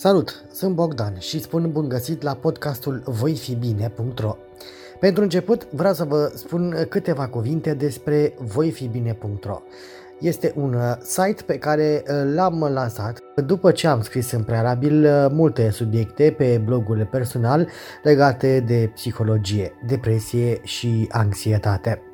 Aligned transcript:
Salut, 0.00 0.44
sunt 0.52 0.74
Bogdan 0.74 1.18
și 1.18 1.40
spun 1.40 1.70
bun 1.72 1.88
găsit 1.88 2.22
la 2.22 2.34
podcastul 2.34 3.02
voifibine.ro 3.04 4.36
Pentru 5.00 5.22
început 5.22 5.68
vreau 5.72 5.94
să 5.94 6.04
vă 6.04 6.32
spun 6.34 6.86
câteva 6.88 7.28
cuvinte 7.28 7.74
despre 7.74 8.34
voifibine.ro 8.38 9.62
este 10.20 10.52
un 10.56 10.74
uh, 10.74 10.96
site 11.00 11.42
pe 11.46 11.58
care 11.58 12.02
uh, 12.08 12.32
l-am 12.34 12.68
lansat 12.72 13.22
după 13.46 13.70
ce 13.70 13.86
am 13.86 14.02
scris 14.02 14.30
în 14.30 14.42
prealabil 14.42 15.04
uh, 15.04 15.26
multe 15.30 15.70
subiecte 15.70 16.34
pe 16.36 16.60
blogul 16.64 17.08
personal 17.10 17.68
legate 18.02 18.60
de 18.60 18.90
psihologie, 18.94 19.72
depresie 19.86 20.60
și 20.62 21.08
anxietate. 21.10 22.07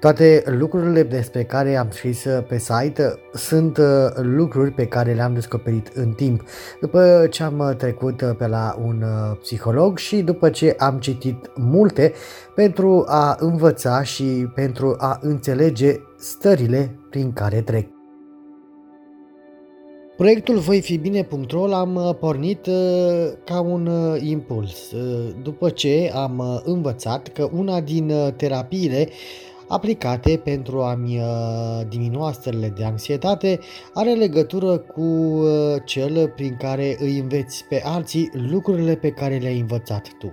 Toate 0.00 0.42
lucrurile 0.46 1.02
despre 1.02 1.44
care 1.44 1.76
am 1.76 1.88
scris 1.90 2.26
pe 2.48 2.58
site 2.58 3.14
sunt 3.32 3.78
uh, 3.78 3.84
lucruri 4.14 4.70
pe 4.70 4.86
care 4.86 5.12
le-am 5.12 5.34
descoperit 5.34 5.90
în 5.94 6.12
timp, 6.12 6.42
după 6.80 7.26
ce 7.30 7.42
am 7.42 7.74
trecut 7.78 8.34
pe 8.38 8.46
la 8.46 8.76
un 8.84 9.02
uh, 9.02 9.36
psiholog 9.40 9.98
și 9.98 10.16
după 10.16 10.50
ce 10.50 10.74
am 10.78 10.98
citit 10.98 11.50
multe 11.56 12.12
pentru 12.54 13.04
a 13.06 13.36
învăța 13.40 14.02
și 14.02 14.48
pentru 14.54 14.96
a 14.98 15.18
înțelege 15.22 15.94
stările 16.18 16.98
prin 17.10 17.32
care 17.32 17.60
trec. 17.60 17.86
Proiectul 20.16 20.58
voifibine.ro 20.58 21.66
l-am 21.66 21.94
uh, 21.94 22.14
pornit 22.20 22.68
ca 23.44 23.60
un 23.60 23.90
impuls, 24.20 24.92
după 25.42 25.70
ce 25.70 26.10
am 26.14 26.62
învățat 26.64 27.28
că 27.28 27.48
una 27.52 27.80
din 27.80 28.12
terapiile 28.36 29.08
aplicate 29.68 30.40
pentru 30.44 30.82
a-mi 30.82 31.18
uh, 31.18 31.86
diminua 31.88 32.32
stările 32.32 32.72
de 32.76 32.84
anxietate 32.84 33.58
are 33.94 34.12
legătură 34.12 34.78
cu 34.78 35.02
uh, 35.02 35.48
cel 35.84 36.28
prin 36.28 36.56
care 36.58 36.96
îi 37.00 37.18
înveți 37.18 37.64
pe 37.68 37.82
alții 37.84 38.30
lucrurile 38.32 38.94
pe 38.94 39.10
care 39.10 39.36
le-ai 39.36 39.58
învățat 39.60 40.08
tu. 40.18 40.32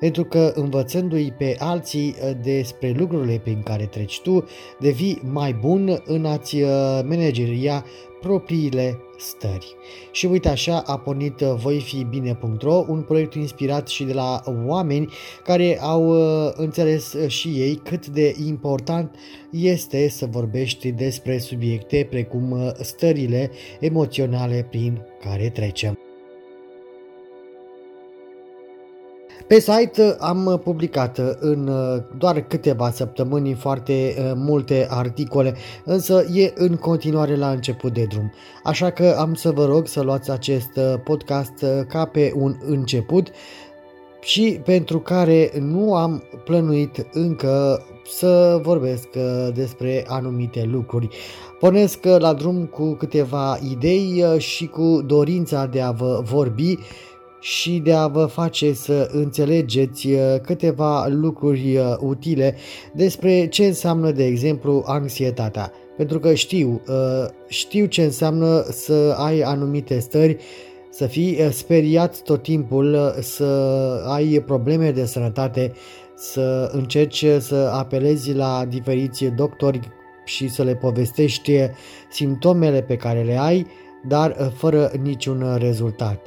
Pentru 0.00 0.24
că 0.24 0.52
învățându-i 0.54 1.32
pe 1.38 1.56
alții 1.58 2.16
uh, 2.22 2.30
despre 2.42 2.94
lucrurile 2.96 3.40
prin 3.42 3.62
care 3.62 3.84
treci 3.84 4.20
tu, 4.20 4.44
devii 4.78 5.20
mai 5.32 5.52
bun 5.52 6.02
în 6.04 6.24
a-ți 6.24 6.56
manageria 7.04 7.84
propriile 8.20 8.98
stări. 9.20 9.76
Și 10.12 10.26
uite 10.26 10.48
așa 10.48 10.82
a 10.86 10.98
pornit 10.98 11.40
uh, 11.40 11.54
voifibine.ro, 11.56 12.84
un 12.88 13.02
proiect 13.02 13.34
inspirat 13.34 13.88
și 13.88 14.04
de 14.04 14.12
la 14.12 14.42
oameni 14.66 15.12
care 15.44 15.78
au 15.80 16.08
uh, 16.08 16.52
înțeles 16.54 17.12
uh, 17.12 17.28
și 17.28 17.48
ei 17.48 17.74
cât 17.74 18.06
de 18.06 18.34
important 18.46 19.14
este 19.50 20.08
să 20.08 20.26
vorbești 20.26 20.90
despre 20.90 21.38
subiecte 21.38 22.06
precum 22.10 22.72
stările 22.80 23.50
emoționale 23.80 24.66
prin 24.70 25.02
care 25.20 25.48
trecem. 25.48 26.09
Pe 29.50 29.58
site 29.58 30.02
uh, 30.02 30.14
am 30.18 30.46
uh, 30.46 30.58
publicat 30.58 31.18
uh, 31.18 31.30
în 31.38 31.70
doar 32.18 32.40
câteva 32.40 32.90
săptămâni 32.90 33.54
foarte 33.54 34.14
multe 34.36 34.86
articole, 34.90 35.54
însă 35.84 36.24
e 36.32 36.52
în 36.54 36.76
continuare 36.76 37.36
la 37.36 37.50
început 37.50 37.92
de 37.92 38.04
drum. 38.08 38.32
Așa 38.64 38.90
că 38.90 39.16
am 39.18 39.34
să 39.34 39.50
vă 39.50 39.64
rog 39.64 39.86
să 39.86 40.00
luați 40.00 40.30
acest 40.30 40.70
podcast 41.04 41.64
ca 41.88 42.04
pe 42.04 42.32
un 42.36 42.56
început 42.60 43.28
și 44.20 44.60
pentru 44.64 45.00
care 45.00 45.50
nu 45.60 45.94
am 45.94 46.22
plănuit 46.44 47.06
încă 47.12 47.82
să 48.04 48.60
vorbesc 48.62 49.08
despre 49.54 50.04
anumite 50.08 50.68
lucruri. 50.70 51.08
Pornesc 51.60 52.04
la 52.04 52.32
drum 52.32 52.66
cu 52.66 52.92
câteva 52.92 53.58
idei 53.70 54.24
și 54.38 54.66
cu 54.66 55.02
dorința 55.06 55.66
de 55.66 55.80
a 55.80 55.90
vă 55.90 56.20
vorbi 56.24 56.78
și 57.40 57.78
de 57.78 57.92
a 57.92 58.06
vă 58.06 58.24
face 58.24 58.72
să 58.72 59.08
înțelegeți 59.12 60.06
uh, 60.06 60.20
câteva 60.42 61.06
lucruri 61.06 61.76
uh, 61.76 61.96
utile 61.98 62.56
despre 62.94 63.46
ce 63.46 63.64
înseamnă, 63.64 64.10
de 64.10 64.24
exemplu, 64.24 64.82
anxietatea. 64.86 65.72
Pentru 65.96 66.18
că 66.18 66.34
știu, 66.34 66.82
uh, 66.88 67.28
știu 67.48 67.86
ce 67.86 68.02
înseamnă 68.02 68.64
să 68.70 69.14
ai 69.18 69.40
anumite 69.40 69.98
stări, 69.98 70.36
să 70.90 71.06
fii 71.06 71.38
speriat 71.50 72.22
tot 72.22 72.42
timpul, 72.42 73.14
să 73.20 73.44
ai 74.06 74.42
probleme 74.46 74.90
de 74.90 75.04
sănătate, 75.04 75.72
să 76.16 76.70
încerci 76.72 77.24
să 77.38 77.70
apelezi 77.74 78.32
la 78.32 78.64
diferiți 78.68 79.24
doctori 79.24 79.80
și 80.24 80.48
să 80.48 80.62
le 80.62 80.74
povestești 80.74 81.52
simptomele 82.10 82.82
pe 82.82 82.96
care 82.96 83.22
le 83.22 83.38
ai, 83.38 83.66
dar 84.08 84.52
fără 84.56 84.92
niciun 85.02 85.56
rezultat. 85.58 86.26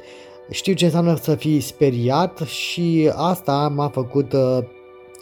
Știu 0.50 0.72
ce 0.72 0.84
înseamnă 0.84 1.16
să 1.22 1.34
fii 1.34 1.60
speriat 1.60 2.38
și 2.38 3.10
asta 3.14 3.72
m-a 3.74 3.88
făcut 3.88 4.32
uh, 4.32 4.58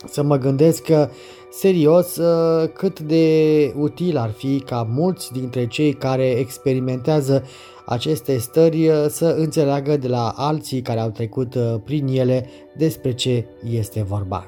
să 0.07 0.23
mă 0.23 0.37
gândesc 0.37 0.83
că 0.83 1.09
serios 1.51 2.17
uh, 2.17 2.69
cât 2.73 3.01
de 3.01 3.75
util 3.77 4.17
ar 4.17 4.31
fi 4.31 4.61
ca 4.61 4.89
mulți 4.91 5.33
dintre 5.33 5.67
cei 5.67 5.93
care 5.93 6.31
experimentează 6.31 7.45
aceste 7.87 8.39
stări 8.39 8.89
uh, 8.89 9.07
să 9.09 9.27
înțeleagă 9.39 9.97
de 9.97 10.09
la 10.09 10.33
alții 10.37 10.83
care 10.83 11.01
au 11.01 11.11
trecut 11.11 11.57
prin 11.85 12.07
ele 12.07 12.49
despre 12.77 13.13
ce 13.15 13.47
este 13.71 14.03
vorba. 14.03 14.47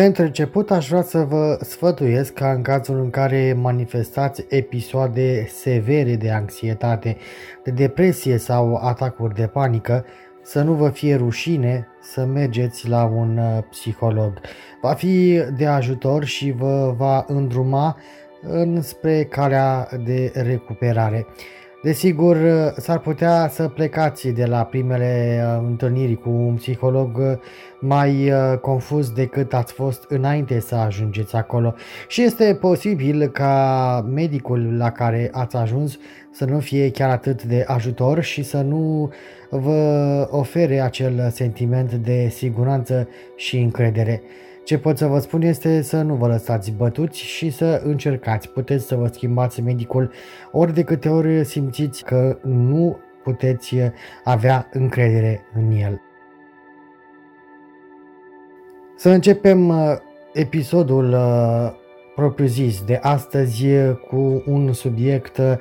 Pentru 0.00 0.22
început 0.22 0.70
aș 0.70 0.88
vrea 0.88 1.02
să 1.02 1.18
vă 1.18 1.58
sfătuiesc 1.60 2.32
ca 2.32 2.52
în 2.52 2.62
cazul 2.62 2.98
în 3.00 3.10
care 3.10 3.52
manifestați 3.52 4.44
episoade 4.48 5.46
severe 5.46 6.14
de 6.14 6.30
anxietate, 6.30 7.16
de 7.64 7.70
depresie 7.70 8.36
sau 8.36 8.74
atacuri 8.74 9.34
de 9.34 9.46
panică, 9.46 10.04
să 10.42 10.62
nu 10.62 10.72
vă 10.72 10.88
fie 10.88 11.16
rușine 11.16 11.88
să 12.00 12.24
mergeți 12.24 12.88
la 12.88 13.04
un 13.04 13.38
uh, 13.38 13.58
psiholog. 13.70 14.40
Va 14.80 14.92
fi 14.92 15.42
de 15.56 15.66
ajutor 15.66 16.24
și 16.24 16.50
vă 16.50 16.94
va 16.96 17.24
îndruma 17.26 17.96
înspre 18.42 19.24
calea 19.24 19.88
de 20.04 20.32
recuperare. 20.34 21.26
Desigur, 21.82 22.36
s-ar 22.76 22.98
putea 22.98 23.48
să 23.48 23.68
plecați 23.68 24.28
de 24.28 24.44
la 24.44 24.64
primele 24.64 25.42
uh, 25.44 25.64
întâlniri 25.66 26.16
cu 26.16 26.30
un 26.30 26.54
psiholog 26.54 27.16
uh, 27.16 27.32
mai 27.80 28.30
uh, 28.30 28.58
confuz 28.58 29.10
decât 29.10 29.54
ați 29.54 29.72
fost 29.72 30.04
înainte 30.08 30.60
să 30.60 30.74
ajungeți 30.74 31.36
acolo 31.36 31.74
și 32.08 32.22
este 32.22 32.58
posibil 32.60 33.28
ca 33.28 34.04
medicul 34.12 34.76
la 34.76 34.90
care 34.90 35.28
ați 35.32 35.56
ajuns 35.56 35.98
să 36.30 36.44
nu 36.44 36.58
fie 36.58 36.90
chiar 36.90 37.10
atât 37.10 37.42
de 37.42 37.64
ajutor 37.66 38.20
și 38.22 38.42
să 38.42 38.60
nu 38.60 39.12
vă 39.50 40.28
ofere 40.30 40.80
acel 40.80 41.30
sentiment 41.30 41.92
de 41.92 42.28
siguranță 42.28 43.08
și 43.36 43.58
încredere. 43.58 44.22
Ce 44.70 44.78
pot 44.78 44.96
să 44.96 45.06
vă 45.06 45.18
spun 45.18 45.42
este 45.42 45.82
să 45.82 46.02
nu 46.02 46.14
vă 46.14 46.26
lăsați 46.26 46.70
bătuți 46.70 47.18
și 47.18 47.50
să 47.50 47.80
încercați. 47.84 48.48
Puteți 48.48 48.86
să 48.86 48.94
vă 48.94 49.06
schimbați 49.06 49.60
medicul 49.60 50.12
ori 50.52 50.74
de 50.74 50.82
câte 50.82 51.08
ori 51.08 51.44
simțiți 51.44 52.04
că 52.04 52.38
nu 52.42 52.98
puteți 53.22 53.76
avea 54.24 54.68
încredere 54.72 55.40
în 55.54 55.70
el. 55.70 56.00
Să 58.96 59.08
începem 59.08 59.68
uh, 59.68 59.96
episodul 60.32 61.12
uh, 61.12 61.70
propriu-zis 62.14 62.82
de 62.84 62.98
astăzi 63.02 63.66
cu 64.08 64.42
un 64.46 64.72
subiect 64.72 65.38
uh, 65.38 65.52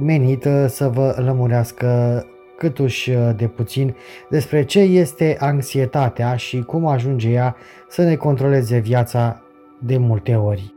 menit 0.00 0.48
să 0.66 0.88
vă 0.88 1.14
lămurească 1.24 2.24
câtuși 2.64 3.10
uh, 3.10 3.30
de 3.36 3.46
puțin 3.46 3.94
despre 4.30 4.64
ce 4.64 4.80
este 4.80 5.36
anxietatea 5.40 6.36
și 6.36 6.62
cum 6.62 6.86
ajunge 6.86 7.28
ea 7.28 7.56
să 7.88 8.02
ne 8.02 8.14
controleze 8.14 8.78
viața 8.78 9.42
de 9.78 9.96
multe 9.96 10.34
ori. 10.34 10.74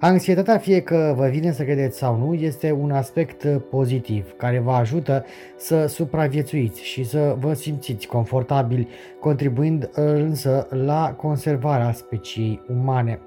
Anxietatea, 0.00 0.58
fie 0.58 0.80
că 0.80 1.14
vă 1.16 1.26
vine 1.26 1.52
să 1.52 1.62
credeți 1.62 1.98
sau 1.98 2.16
nu, 2.16 2.34
este 2.34 2.72
un 2.72 2.90
aspect 2.90 3.42
uh, 3.42 3.56
pozitiv 3.70 4.32
care 4.36 4.58
vă 4.58 4.72
ajută 4.72 5.24
să 5.56 5.86
supraviețuiți 5.86 6.82
și 6.82 7.04
să 7.04 7.36
vă 7.38 7.52
simțiți 7.52 8.06
confortabili, 8.06 8.88
contribuind 9.20 9.82
uh, 9.82 10.04
însă 10.04 10.66
la 10.70 11.14
conservarea 11.16 11.92
speciei 11.92 12.62
umane. 12.68 13.20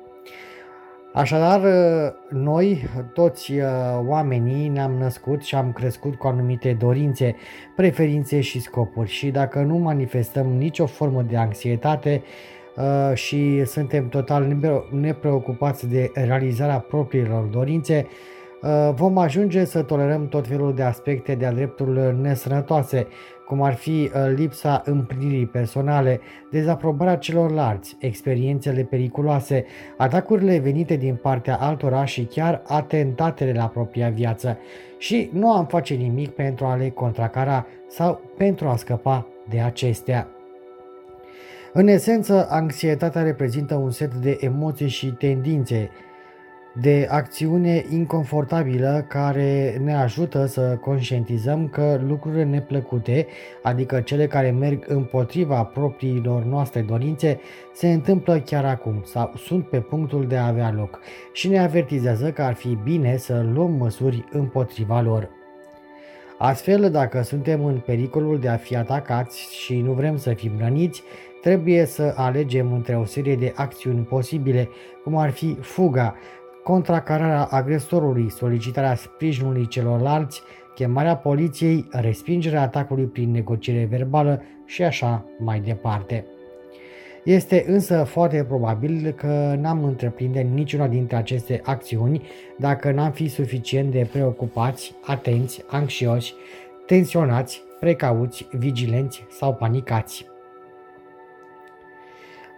Așadar, 1.15 1.61
noi, 2.29 2.87
toți 3.13 3.51
uh, 3.51 3.65
oamenii, 4.07 4.67
ne-am 4.67 4.91
născut 4.91 5.43
și 5.43 5.55
am 5.55 5.71
crescut 5.71 6.15
cu 6.15 6.27
anumite 6.27 6.77
dorințe, 6.79 7.35
preferințe 7.75 8.41
și 8.41 8.59
scopuri. 8.59 9.09
Și 9.09 9.29
dacă 9.29 9.59
nu 9.59 9.75
manifestăm 9.75 10.45
nicio 10.47 10.85
formă 10.85 11.21
de 11.21 11.37
anxietate 11.37 12.23
uh, 12.75 13.15
și 13.15 13.65
suntem 13.65 14.09
total 14.09 14.57
nepreocupați 14.91 15.89
de 15.89 16.11
realizarea 16.13 16.79
propriilor 16.79 17.43
dorințe, 17.43 18.07
uh, 18.61 18.93
vom 18.93 19.17
ajunge 19.17 19.65
să 19.65 19.81
tolerăm 19.81 20.27
tot 20.27 20.47
felul 20.47 20.73
de 20.73 20.83
aspecte 20.83 21.35
de-a 21.35 21.51
dreptul 21.51 22.17
nesănătoase, 22.21 23.07
cum 23.45 23.61
ar 23.61 23.73
fi 23.73 23.89
uh, 23.89 24.33
lipsa 24.35 24.81
împlinirii 24.85 25.45
personale, 25.45 26.19
dezaprobarea 26.51 27.15
celorlalți, 27.15 27.95
experiențele 27.99 28.81
periculoase, 28.81 29.65
atacurile 29.97 30.57
venite 30.57 30.95
din 30.95 31.15
partea 31.15 31.55
altora 31.55 32.05
și 32.05 32.23
chiar 32.23 32.61
atentatele 32.67 33.51
la 33.51 33.67
propria 33.67 34.09
viață. 34.09 34.57
Și 34.97 35.29
nu 35.33 35.51
am 35.51 35.65
face 35.65 35.93
nimic 35.93 36.29
pentru 36.29 36.65
a 36.65 36.75
le 36.75 36.89
contracara 36.89 37.65
sau 37.87 38.21
pentru 38.37 38.67
a 38.67 38.75
scăpa 38.75 39.27
de 39.49 39.59
acestea. 39.59 40.27
În 41.73 41.87
esență, 41.87 42.47
anxietatea 42.49 43.21
reprezintă 43.21 43.75
un 43.75 43.91
set 43.91 44.13
de 44.13 44.37
emoții 44.39 44.87
și 44.87 45.07
tendințe 45.07 45.89
de 46.81 47.07
acțiune 47.09 47.85
inconfortabilă 47.89 49.05
care 49.07 49.81
ne 49.83 49.95
ajută 49.95 50.45
să 50.45 50.77
conștientizăm 50.81 51.67
că 51.67 51.99
lucrurile 52.07 52.43
neplăcute, 52.43 53.27
adică 53.63 54.01
cele 54.01 54.27
care 54.27 54.51
merg 54.51 54.83
împotriva 54.87 55.63
propriilor 55.63 56.43
noastre 56.43 56.81
dorințe, 56.81 57.39
se 57.73 57.91
întâmplă 57.91 58.39
chiar 58.39 58.65
acum 58.65 59.01
sau 59.05 59.33
sunt 59.35 59.67
pe 59.67 59.79
punctul 59.79 60.27
de 60.27 60.37
a 60.37 60.47
avea 60.47 60.73
loc 60.77 60.99
și 61.33 61.47
ne 61.47 61.59
avertizează 61.59 62.31
că 62.31 62.41
ar 62.41 62.53
fi 62.53 62.77
bine 62.83 63.17
să 63.17 63.45
luăm 63.53 63.71
măsuri 63.71 64.25
împotriva 64.31 65.01
lor. 65.01 65.29
Astfel, 66.37 66.91
dacă 66.91 67.21
suntem 67.21 67.65
în 67.65 67.77
pericolul 67.85 68.39
de 68.39 68.47
a 68.47 68.57
fi 68.57 68.75
atacați 68.75 69.55
și 69.63 69.81
nu 69.81 69.91
vrem 69.91 70.17
să 70.17 70.33
fim 70.33 70.51
răniți, 70.57 71.03
trebuie 71.41 71.85
să 71.85 72.13
alegem 72.15 72.73
între 72.73 72.95
o 72.95 73.05
serie 73.05 73.35
de 73.35 73.53
acțiuni 73.55 74.03
posibile, 74.03 74.69
cum 75.03 75.17
ar 75.17 75.29
fi 75.29 75.57
fuga, 75.61 76.15
contracararea 76.65 77.43
agresorului, 77.43 78.31
solicitarea 78.31 78.95
sprijinului 78.95 79.67
celorlalți, 79.67 80.41
chemarea 80.75 81.15
poliției, 81.15 81.87
respingerea 81.91 82.61
atacului 82.61 83.05
prin 83.05 83.31
negociere 83.31 83.85
verbală 83.85 84.41
și 84.65 84.83
așa 84.83 85.25
mai 85.39 85.59
departe. 85.59 86.25
Este 87.23 87.65
însă 87.67 88.03
foarte 88.03 88.43
probabil 88.43 89.11
că 89.11 89.55
n-am 89.59 89.83
întreprinde 89.83 90.41
niciuna 90.41 90.87
dintre 90.87 91.15
aceste 91.15 91.61
acțiuni 91.63 92.21
dacă 92.57 92.91
n-am 92.91 93.11
fi 93.11 93.27
suficient 93.27 93.91
de 93.91 94.07
preocupați, 94.11 94.95
atenți, 95.05 95.63
anxioși, 95.67 96.33
tensionați, 96.85 97.63
precauți, 97.79 98.47
vigilenți 98.51 99.25
sau 99.29 99.53
panicați. 99.53 100.34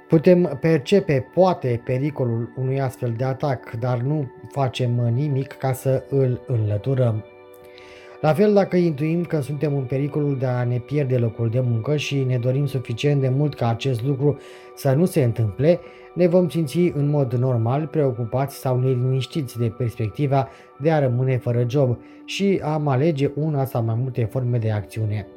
Putem 0.07 0.57
percepe 0.61 1.27
poate 1.33 1.81
pericolul 1.85 2.53
unui 2.55 2.81
astfel 2.81 3.13
de 3.17 3.23
atac, 3.23 3.71
dar 3.79 3.97
nu 3.97 4.31
facem 4.51 4.91
nimic 5.13 5.51
ca 5.51 5.73
să 5.73 6.03
îl 6.09 6.41
înlăturăm. 6.47 7.25
La 8.21 8.33
fel 8.33 8.53
dacă 8.53 8.75
intuim 8.77 9.23
că 9.23 9.39
suntem 9.39 9.75
în 9.75 9.83
pericolul 9.83 10.37
de 10.37 10.45
a 10.45 10.63
ne 10.63 10.77
pierde 10.77 11.17
locul 11.17 11.49
de 11.49 11.59
muncă 11.59 11.95
și 11.95 12.23
ne 12.23 12.37
dorim 12.37 12.65
suficient 12.65 13.21
de 13.21 13.29
mult 13.29 13.55
ca 13.55 13.69
acest 13.69 14.03
lucru 14.03 14.37
să 14.75 14.91
nu 14.91 15.05
se 15.05 15.23
întâmple, 15.23 15.79
ne 16.13 16.27
vom 16.27 16.49
simți 16.49 16.77
în 16.77 17.09
mod 17.09 17.33
normal 17.33 17.87
preocupați 17.87 18.55
sau 18.55 18.79
neliniștiți 18.79 19.57
de 19.57 19.73
perspectiva 19.77 20.47
de 20.77 20.91
a 20.91 20.99
rămâne 20.99 21.37
fără 21.37 21.65
job 21.69 21.97
și 22.25 22.61
am 22.63 22.87
alege 22.87 23.31
una 23.35 23.65
sau 23.65 23.83
mai 23.83 23.95
multe 24.01 24.23
forme 24.23 24.57
de 24.57 24.71
acțiune. 24.71 25.27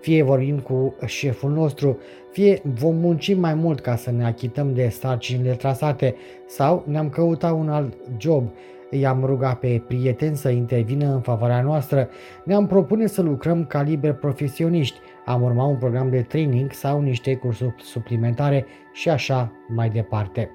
Fie 0.00 0.22
vorbim 0.22 0.58
cu 0.58 0.94
șeful 1.06 1.50
nostru, 1.50 1.98
fie 2.30 2.60
vom 2.62 2.96
munci 2.96 3.34
mai 3.34 3.54
mult 3.54 3.80
ca 3.80 3.96
să 3.96 4.10
ne 4.10 4.24
achităm 4.24 4.74
de 4.74 4.88
sarcinile 4.88 5.52
trasate 5.52 6.14
sau 6.46 6.84
ne-am 6.86 7.08
căutat 7.08 7.52
un 7.52 7.68
alt 7.68 7.96
job, 8.18 8.48
i-am 8.90 9.24
rugat 9.24 9.58
pe 9.58 9.82
prieteni 9.86 10.36
să 10.36 10.48
intervină 10.48 11.12
în 11.12 11.20
favoarea 11.20 11.62
noastră, 11.62 12.08
ne-am 12.44 12.66
propune 12.66 13.06
să 13.06 13.22
lucrăm 13.22 13.64
ca 13.64 13.82
liberi 13.82 14.16
profesioniști, 14.16 14.98
am 15.24 15.42
urmat 15.42 15.66
un 15.66 15.76
program 15.76 16.10
de 16.10 16.22
training 16.22 16.72
sau 16.72 17.00
niște 17.00 17.34
cursuri 17.34 17.74
suplimentare 17.78 18.66
și 18.92 19.08
așa 19.08 19.52
mai 19.68 19.90
departe. 19.90 20.50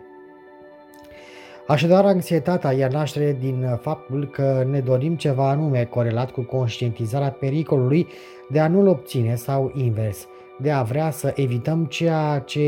Așadar, 1.68 2.06
anxietatea 2.06 2.72
ia 2.72 2.88
naștere 2.88 3.38
din 3.40 3.78
faptul 3.82 4.28
că 4.28 4.66
ne 4.70 4.80
dorim 4.80 5.16
ceva 5.16 5.50
anume 5.50 5.84
corelat 5.84 6.32
cu 6.32 6.42
conștientizarea 6.42 7.32
pericolului 7.32 8.08
de 8.50 8.60
a 8.60 8.68
nu-l 8.68 8.88
obține 8.88 9.36
sau 9.36 9.72
invers, 9.76 10.28
de 10.62 10.72
a 10.72 10.84
vrea 10.84 11.10
să 11.10 11.34
evităm 11.36 11.86
ceea 11.86 12.40
ce 12.40 12.60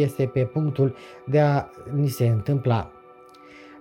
este 0.00 0.26
pe 0.26 0.40
punctul 0.40 0.94
de 1.24 1.40
a 1.40 1.64
ni 1.94 2.08
se 2.08 2.26
întâmpla. 2.26 2.90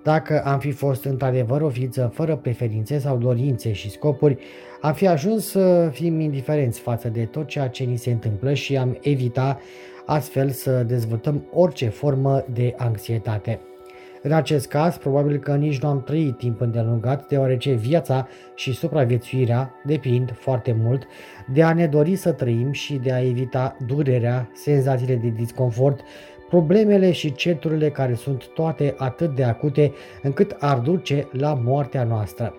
Dacă 0.03 0.41
am 0.45 0.59
fi 0.59 0.71
fost 0.71 1.03
într-adevăr 1.03 1.61
o 1.61 1.69
ființă 1.69 2.11
fără 2.13 2.35
preferințe 2.35 2.99
sau 2.99 3.17
dorințe 3.17 3.71
și 3.71 3.89
scopuri, 3.89 4.37
am 4.81 4.93
fi 4.93 5.07
ajuns 5.07 5.49
să 5.49 5.89
fim 5.91 6.19
indiferenți 6.19 6.79
față 6.79 7.09
de 7.09 7.25
tot 7.25 7.47
ceea 7.47 7.67
ce 7.67 7.83
ni 7.83 7.97
se 7.97 8.11
întâmplă 8.11 8.53
și 8.53 8.77
am 8.77 8.97
evita 9.01 9.59
astfel 10.05 10.49
să 10.49 10.83
dezvoltăm 10.83 11.45
orice 11.53 11.89
formă 11.89 12.45
de 12.53 12.73
anxietate. 12.77 13.59
În 14.25 14.31
acest 14.31 14.67
caz, 14.67 14.97
probabil 14.97 15.37
că 15.37 15.55
nici 15.55 15.79
nu 15.79 15.89
am 15.89 16.03
trăit 16.03 16.37
timp 16.37 16.61
îndelungat, 16.61 17.27
deoarece 17.27 17.73
viața 17.73 18.27
și 18.55 18.73
supraviețuirea 18.73 19.73
depind 19.83 20.33
foarte 20.39 20.75
mult 20.81 21.03
de 21.53 21.63
a 21.63 21.73
ne 21.73 21.87
dori 21.87 22.15
să 22.15 22.31
trăim 22.31 22.71
și 22.71 22.93
de 22.93 23.11
a 23.11 23.27
evita 23.27 23.77
durerea, 23.87 24.49
senzațiile 24.53 25.15
de 25.15 25.27
disconfort, 25.27 25.99
problemele 26.49 27.11
și 27.11 27.33
certurile 27.33 27.89
care 27.89 28.13
sunt 28.13 28.47
toate 28.47 28.95
atât 28.97 29.35
de 29.35 29.43
acute 29.43 29.93
încât 30.21 30.55
ar 30.59 30.77
duce 30.77 31.27
la 31.31 31.53
moartea 31.53 32.03
noastră. 32.03 32.53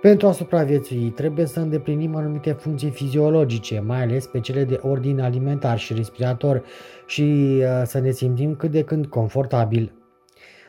Pentru 0.00 0.26
a 0.26 0.32
supraviețui, 0.32 1.12
trebuie 1.16 1.46
să 1.46 1.60
îndeplinim 1.60 2.14
anumite 2.16 2.52
funcții 2.52 2.90
fiziologice, 2.90 3.82
mai 3.86 4.02
ales 4.02 4.26
pe 4.26 4.40
cele 4.40 4.64
de 4.64 4.78
ordin 4.82 5.20
alimentar 5.20 5.78
și 5.78 5.94
respirator 5.94 6.62
și 7.06 7.22
uh, 7.22 7.82
să 7.84 7.98
ne 7.98 8.10
simțim 8.10 8.54
cât 8.54 8.70
de 8.70 8.82
când 8.82 9.06
confortabil. 9.06 9.92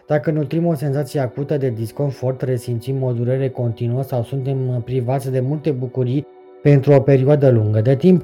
Dacă 0.08 0.32
nutrim 0.32 0.66
o 0.66 0.74
senzație 0.74 1.20
acută 1.20 1.58
de 1.58 1.70
disconfort, 1.70 2.42
resimțim 2.42 3.04
o 3.04 3.12
durere 3.12 3.50
continuă 3.50 4.02
sau 4.02 4.24
suntem 4.24 4.82
privați 4.86 5.32
de 5.32 5.40
multe 5.40 5.72
bucurii 5.72 6.26
pentru 6.62 6.92
o 6.92 7.00
perioadă 7.00 7.50
lungă 7.50 7.82
de 7.82 7.96
timp, 7.96 8.24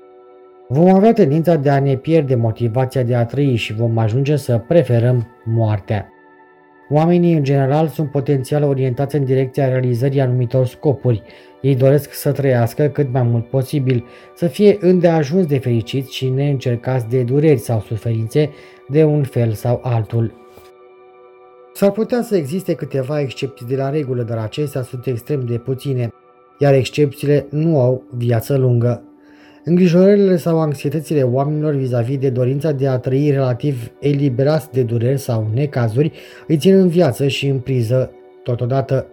vom 0.67 0.93
avea 0.93 1.13
tendința 1.13 1.55
de 1.55 1.69
a 1.69 1.79
ne 1.79 1.95
pierde 1.95 2.35
motivația 2.35 3.03
de 3.03 3.15
a 3.15 3.25
trăi 3.25 3.55
și 3.55 3.73
vom 3.73 3.97
ajunge 3.97 4.35
să 4.35 4.57
preferăm 4.67 5.27
moartea. 5.45 6.09
Oamenii 6.89 7.33
în 7.33 7.43
general 7.43 7.87
sunt 7.87 8.11
potențial 8.11 8.63
orientați 8.63 9.15
în 9.15 9.25
direcția 9.25 9.67
realizării 9.67 10.21
anumitor 10.21 10.65
scopuri. 10.65 11.21
Ei 11.61 11.75
doresc 11.75 12.13
să 12.13 12.31
trăiască 12.31 12.87
cât 12.87 13.11
mai 13.11 13.23
mult 13.23 13.49
posibil, 13.49 14.05
să 14.35 14.47
fie 14.47 14.77
îndeajuns 14.79 15.45
de 15.45 15.57
fericiți 15.57 16.15
și 16.15 16.29
neîncercați 16.29 17.07
de 17.07 17.23
dureri 17.23 17.59
sau 17.59 17.79
suferințe 17.79 18.49
de 18.87 19.03
un 19.03 19.23
fel 19.23 19.51
sau 19.51 19.79
altul. 19.83 20.38
S-ar 21.79 21.91
putea 21.91 22.21
să 22.21 22.35
existe 22.35 22.73
câteva 22.73 23.19
excepții 23.19 23.65
de 23.65 23.75
la 23.75 23.89
regulă, 23.89 24.23
dar 24.23 24.37
acestea 24.37 24.81
sunt 24.81 25.05
extrem 25.05 25.45
de 25.45 25.57
puține, 25.57 26.13
iar 26.57 26.73
excepțiile 26.73 27.45
nu 27.49 27.79
au 27.79 28.03
viață 28.17 28.57
lungă. 28.57 29.03
Îngrijorările 29.63 30.37
sau 30.37 30.59
anxietățile 30.59 31.23
oamenilor 31.23 31.73
vis-a-vis 31.73 32.17
de 32.17 32.29
dorința 32.29 32.71
de 32.71 32.87
a 32.87 32.97
trăi 32.97 33.29
relativ 33.31 33.91
eliberați 33.99 34.71
de 34.71 34.83
dureri 34.83 35.19
sau 35.19 35.49
necazuri 35.53 36.11
îi 36.47 36.57
țin 36.57 36.75
în 36.75 36.87
viață 36.87 37.27
și 37.27 37.47
în 37.47 37.59
priză 37.59 38.11
totodată. 38.43 39.07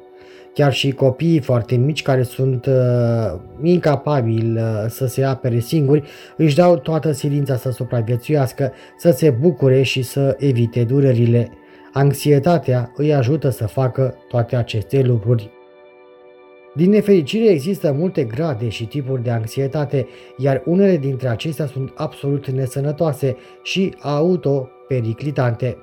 Chiar 0.55 0.73
și 0.73 0.91
copiii 0.91 1.41
foarte 1.41 1.77
mici 1.77 2.03
care 2.03 2.23
sunt 2.23 2.67
uh, 2.67 3.41
incapabili 3.63 4.59
uh, 4.59 4.85
să 4.89 5.07
se 5.07 5.25
apere 5.25 5.59
singuri 5.59 6.03
își 6.37 6.57
dau 6.57 6.77
toată 6.79 7.13
silința 7.13 7.57
să 7.57 7.71
supraviețuiască, 7.71 8.73
să 8.99 9.11
se 9.11 9.31
bucure 9.31 9.83
și 9.83 10.03
să 10.03 10.37
evite 10.39 10.85
durerile. 10.85 11.51
Anxietatea 11.97 12.93
îi 12.97 13.15
ajută 13.15 13.49
să 13.49 13.67
facă 13.67 14.15
toate 14.29 14.57
aceste 14.57 15.03
lucruri. 15.03 15.51
Din 16.75 16.91
nefericire 16.91 17.49
există 17.49 17.93
multe 17.93 18.25
grade 18.25 18.69
și 18.69 18.87
tipuri 18.87 19.23
de 19.23 19.31
anxietate, 19.31 20.07
iar 20.37 20.63
unele 20.65 20.97
dintre 20.97 21.29
acestea 21.29 21.67
sunt 21.67 21.93
absolut 21.95 22.49
nesănătoase 22.49 23.37
și 23.63 23.95
autopericlitante. 24.01 25.77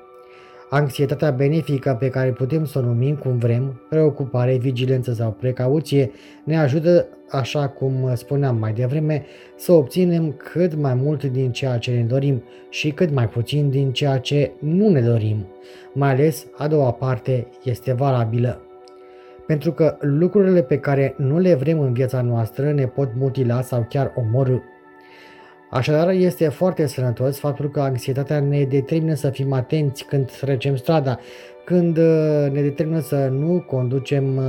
Anxietatea 0.73 1.31
benefică 1.31 1.97
pe 1.99 2.09
care 2.09 2.31
putem 2.31 2.65
să 2.65 2.79
o 2.79 2.81
numim 2.81 3.15
cum 3.15 3.37
vrem, 3.37 3.81
preocupare, 3.89 4.57
vigilență 4.57 5.13
sau 5.13 5.31
precauție, 5.31 6.11
ne 6.43 6.57
ajută, 6.57 7.07
așa 7.29 7.67
cum 7.67 8.11
spuneam 8.15 8.57
mai 8.57 8.73
devreme, 8.73 9.25
să 9.55 9.71
obținem 9.71 10.31
cât 10.31 10.75
mai 10.75 10.93
mult 10.93 11.23
din 11.23 11.51
ceea 11.51 11.77
ce 11.77 11.91
ne 11.91 12.01
dorim 12.01 12.43
și 12.69 12.91
cât 12.91 13.11
mai 13.11 13.29
puțin 13.29 13.69
din 13.69 13.91
ceea 13.91 14.17
ce 14.17 14.51
nu 14.59 14.89
ne 14.89 15.01
dorim. 15.01 15.47
Mai 15.93 16.09
ales 16.09 16.47
a 16.57 16.67
doua 16.67 16.91
parte 16.91 17.47
este 17.63 17.93
valabilă. 17.93 18.61
Pentru 19.47 19.71
că 19.71 19.97
lucrurile 19.99 20.61
pe 20.61 20.77
care 20.79 21.15
nu 21.17 21.39
le 21.39 21.53
vrem 21.53 21.79
în 21.79 21.93
viața 21.93 22.21
noastră 22.21 22.71
ne 22.71 22.85
pot 22.85 23.09
mutila 23.15 23.61
sau 23.61 23.85
chiar 23.89 24.13
omorâ. 24.15 24.57
Așadar, 25.73 26.09
este 26.09 26.47
foarte 26.47 26.85
sănătos 26.85 27.39
faptul 27.39 27.69
că 27.69 27.79
anxietatea 27.79 28.39
ne 28.39 28.63
determină 28.63 29.13
să 29.13 29.29
fim 29.29 29.53
atenți 29.53 30.05
când 30.05 30.31
trecem 30.31 30.75
strada, 30.75 31.19
când 31.65 31.97
uh, 31.97 32.51
ne 32.51 32.61
determină 32.61 32.99
să 32.99 33.27
nu 33.27 33.63
conducem 33.67 34.37
uh, 34.37 34.43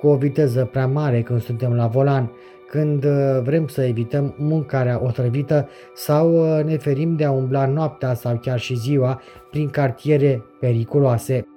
cu 0.00 0.06
o 0.06 0.16
viteză 0.16 0.64
prea 0.64 0.86
mare 0.86 1.22
când 1.22 1.42
suntem 1.42 1.74
la 1.74 1.86
volan, 1.86 2.32
când 2.68 3.04
uh, 3.04 3.40
vrem 3.42 3.66
să 3.66 3.82
evităm 3.82 4.34
mâncarea 4.38 5.04
otrăvită 5.04 5.68
sau 5.94 6.58
uh, 6.58 6.64
ne 6.64 6.76
ferim 6.76 7.16
de 7.16 7.24
a 7.24 7.30
umbla 7.30 7.66
noaptea 7.66 8.14
sau 8.14 8.36
chiar 8.36 8.58
și 8.58 8.74
ziua 8.74 9.20
prin 9.50 9.68
cartiere 9.68 10.42
periculoase. 10.60 11.53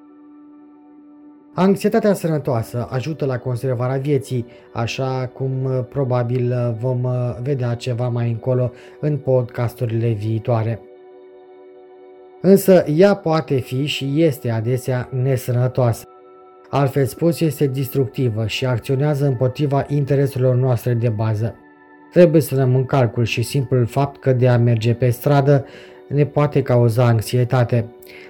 Anxietatea 1.60 2.14
sănătoasă 2.14 2.88
ajută 2.90 3.26
la 3.26 3.38
conservarea 3.38 3.98
vieții, 3.98 4.46
așa 4.74 5.30
cum 5.34 5.64
uh, 5.64 5.80
probabil 5.90 6.76
vom 6.80 7.08
vedea 7.42 7.74
ceva 7.74 8.08
mai 8.08 8.30
încolo 8.30 8.72
în 9.00 9.18
podcasturile 9.18 10.10
viitoare. 10.10 10.80
Însă 12.42 12.84
ea 12.88 13.16
poate 13.16 13.60
fi 13.60 13.86
și 13.86 14.24
este 14.24 14.50
adesea 14.50 15.10
nesănătoasă. 15.12 16.06
Altfel 16.70 17.06
spus, 17.06 17.40
este 17.40 17.68
destructivă 17.68 18.48
și 18.48 18.66
acționează 18.66 19.26
împotriva 19.26 19.86
intereselor 19.88 20.56
noastre 20.56 20.94
de 20.94 21.10
bază. 21.10 21.56
Trebuie 22.12 22.42
să 22.42 22.56
luăm 22.56 22.76
în 22.76 22.86
calcul 22.86 23.24
și 23.24 23.42
simplul 23.42 23.86
fapt 23.86 24.20
că 24.20 24.34
de 24.34 24.48
a 24.48 24.58
merge 24.58 24.94
pe 24.94 25.10
stradă 25.10 25.66
ne 26.08 26.26
poate 26.26 26.62
cauza 26.62 27.06
anxietate. 27.06 27.86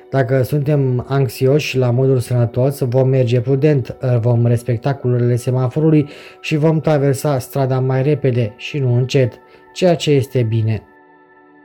Dacă 0.10 0.42
suntem 0.42 1.06
anxioși 1.08 1.78
la 1.78 1.92
modul 1.92 2.20
sănătos, 2.20 2.80
vom 2.80 3.10
merge 3.10 3.42
prudent, 3.42 3.98
vom 4.20 4.46
respecta 4.46 4.94
culorile 4.94 5.36
semaforului 5.36 6.10
și 6.42 6.56
vom 6.56 6.80
traversa 6.80 7.40
strada 7.40 7.80
mai 7.80 8.04
repede 8.04 8.54
și 8.58 8.80
nu 8.80 8.96
încet, 8.96 9.34
ceea 9.74 9.96
ce 9.96 10.12
este 10.12 10.42
bine. 10.42 10.82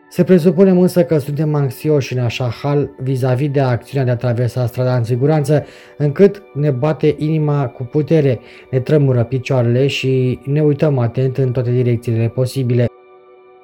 Se 0.09 0.25
presupunem 0.25 0.81
însă 0.81 1.04
că 1.04 1.19
suntem 1.19 1.54
anxioși 1.54 2.16
în 2.16 2.19
așa 2.23 2.49
hal 2.62 2.90
vis-a-vis 3.02 3.50
de 3.50 3.61
acțiunea 3.61 4.04
de 4.04 4.11
a 4.11 4.16
traversa 4.16 4.66
strada 4.66 4.97
în 4.97 5.04
siguranță, 5.04 5.64
încât 5.97 6.42
ne 6.54 6.71
bate 6.71 7.14
inima 7.19 7.66
cu 7.66 7.83
putere, 7.83 8.40
ne 8.71 8.81
tremură 8.81 9.25
picioarele 9.25 9.87
și 9.87 10.38
ne 10.45 10.62
uităm 10.62 10.99
atent 10.99 11.37
în 11.37 11.52
toate 11.52 11.71
direcțiile 11.71 12.28
posibile. 12.28 12.91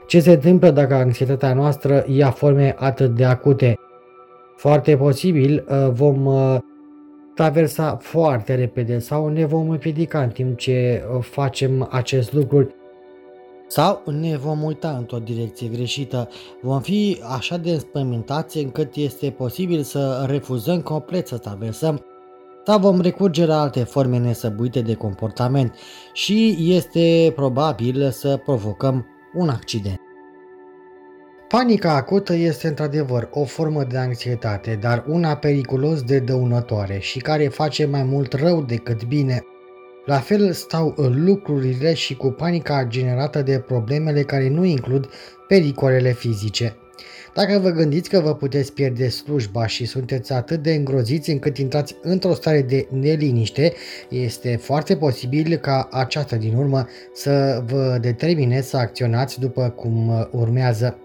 Ce 0.08 0.20
se 0.20 0.32
întâmplă 0.32 0.70
dacă 0.70 0.94
anxietatea 0.94 1.54
noastră 1.54 2.04
ia 2.06 2.30
forme 2.30 2.74
atât 2.78 3.14
de 3.14 3.24
acute? 3.24 3.78
Foarte 4.56 4.96
posibil 4.96 5.64
uh, 5.68 5.88
vom 5.90 6.26
uh, 6.26 6.58
traversa 7.34 7.96
foarte 8.00 8.54
repede 8.54 8.98
sau 8.98 9.28
ne 9.28 9.44
vom 9.44 9.68
împiedica 9.68 10.22
în 10.22 10.28
timp 10.28 10.58
ce 10.58 11.04
uh, 11.14 11.22
facem 11.22 11.88
acest 11.90 12.32
lucru 12.32 12.74
sau 13.66 14.02
ne 14.20 14.36
vom 14.36 14.62
uita 14.62 14.90
într-o 14.98 15.18
direcție 15.18 15.68
greșită. 15.68 16.28
Vom 16.60 16.80
fi 16.80 17.22
așa 17.36 17.56
de 17.56 17.70
înspământați 17.70 18.58
încât 18.58 18.94
este 18.94 19.30
posibil 19.30 19.82
să 19.82 20.24
refuzăm 20.28 20.80
complet 20.80 21.26
să 21.26 21.38
traversăm 21.38 22.04
sau 22.66 22.78
vom 22.78 23.00
recurge 23.00 23.46
la 23.46 23.60
alte 23.60 23.82
forme 23.82 24.18
nesăbuite 24.18 24.80
de 24.80 24.94
comportament 24.94 25.74
și 26.12 26.56
este 26.58 27.32
probabil 27.34 28.10
să 28.10 28.40
provocăm 28.44 29.06
un 29.34 29.48
accident. 29.48 30.00
Panica 31.48 31.94
acută 31.94 32.34
este 32.34 32.68
într-adevăr 32.68 33.28
o 33.32 33.44
formă 33.44 33.84
de 33.84 33.96
anxietate, 33.96 34.78
dar 34.80 35.04
una 35.06 35.36
periculos 35.36 36.02
de 36.02 36.18
dăunătoare 36.18 36.98
și 36.98 37.18
care 37.18 37.48
face 37.48 37.86
mai 37.86 38.02
mult 38.02 38.32
rău 38.32 38.62
decât 38.62 39.04
bine. 39.04 39.44
La 40.04 40.18
fel 40.18 40.52
stau 40.52 40.94
lucrurile 40.96 41.94
și 41.94 42.16
cu 42.16 42.30
panica 42.30 42.84
generată 42.84 43.42
de 43.42 43.58
problemele 43.58 44.22
care 44.22 44.48
nu 44.48 44.64
includ 44.64 45.08
pericolele 45.48 46.12
fizice. 46.12 46.76
Dacă 47.38 47.58
vă 47.58 47.70
gândiți 47.70 48.08
că 48.08 48.20
vă 48.20 48.34
puteți 48.34 48.72
pierde 48.72 49.08
slujba 49.08 49.66
și 49.66 49.84
sunteți 49.84 50.32
atât 50.32 50.62
de 50.62 50.72
îngroziți 50.72 51.30
încât 51.30 51.58
intrați 51.58 51.96
într-o 52.02 52.34
stare 52.34 52.62
de 52.62 52.86
neliniște, 52.90 53.72
este 54.08 54.56
foarte 54.56 54.96
posibil 54.96 55.56
ca 55.56 55.88
aceasta 55.90 56.36
din 56.36 56.54
urmă 56.54 56.88
să 57.14 57.62
vă 57.66 57.98
determine 58.00 58.60
să 58.60 58.76
acționați 58.76 59.40
după 59.40 59.68
cum 59.68 60.28
urmează. 60.30 60.98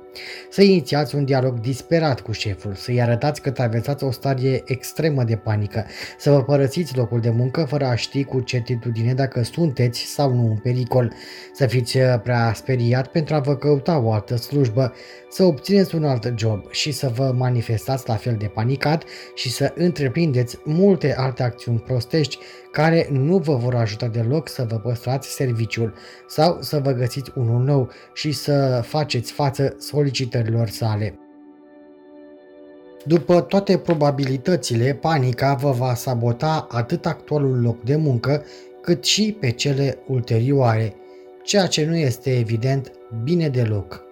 Să 0.49 0.61
inițiați 0.61 1.15
un 1.15 1.25
dialog 1.25 1.59
disperat 1.59 2.21
cu 2.21 2.31
șeful, 2.31 2.73
să-i 2.73 3.01
arătați 3.01 3.41
că 3.41 3.51
traversați 3.51 4.03
o 4.03 4.11
stare 4.11 4.63
extremă 4.65 5.23
de 5.23 5.35
panică, 5.35 5.85
să 6.17 6.31
vă 6.31 6.43
părăsiți 6.43 6.97
locul 6.97 7.19
de 7.19 7.29
muncă 7.29 7.63
fără 7.63 7.85
a 7.85 7.95
ști 7.95 8.23
cu 8.23 8.39
certitudine 8.39 9.13
dacă 9.13 9.43
sunteți 9.43 9.99
sau 9.99 10.33
nu 10.33 10.47
în 10.47 10.55
pericol, 10.55 11.13
să 11.53 11.65
fiți 11.65 11.97
prea 11.97 12.53
speriat 12.55 13.07
pentru 13.07 13.35
a 13.35 13.39
vă 13.39 13.55
căuta 13.55 13.99
o 13.99 14.11
altă 14.11 14.35
slujbă, 14.35 14.93
să 15.33 15.43
obțineți 15.43 15.95
un 15.95 16.03
alt 16.03 16.33
job 16.35 16.71
și 16.71 16.91
să 16.91 17.11
vă 17.15 17.33
manifestați 17.37 18.07
la 18.07 18.15
fel 18.15 18.35
de 18.39 18.45
panicat 18.45 19.03
și 19.35 19.51
să 19.51 19.73
întreprindeți 19.75 20.57
multe 20.63 21.15
alte 21.15 21.43
acțiuni 21.43 21.79
prostești 21.79 22.37
care 22.71 23.07
nu 23.11 23.37
vă 23.37 23.55
vor 23.55 23.75
ajuta 23.75 24.07
deloc 24.07 24.49
să 24.49 24.65
vă 24.69 24.75
păstrați 24.75 25.33
serviciul 25.33 25.93
sau 26.27 26.57
să 26.61 26.79
vă 26.79 26.91
găsiți 26.91 27.31
unul 27.35 27.63
nou 27.63 27.89
și 28.13 28.31
să 28.31 28.81
faceți 28.85 29.31
față 29.31 29.75
solicitărilor 29.79 30.67
sale. 30.67 31.17
După 33.05 33.41
toate 33.41 33.77
probabilitățile, 33.77 34.93
panica 34.93 35.53
vă 35.53 35.71
va 35.71 35.93
sabota 35.93 36.67
atât 36.69 37.05
actualul 37.05 37.61
loc 37.61 37.83
de 37.83 37.95
muncă, 37.95 38.43
cât 38.81 39.03
și 39.03 39.37
pe 39.39 39.49
cele 39.49 39.97
ulterioare, 40.07 40.95
ceea 41.43 41.67
ce 41.67 41.85
nu 41.85 41.95
este 41.95 42.37
evident 42.37 42.91
bine 43.23 43.49
deloc. 43.49 44.11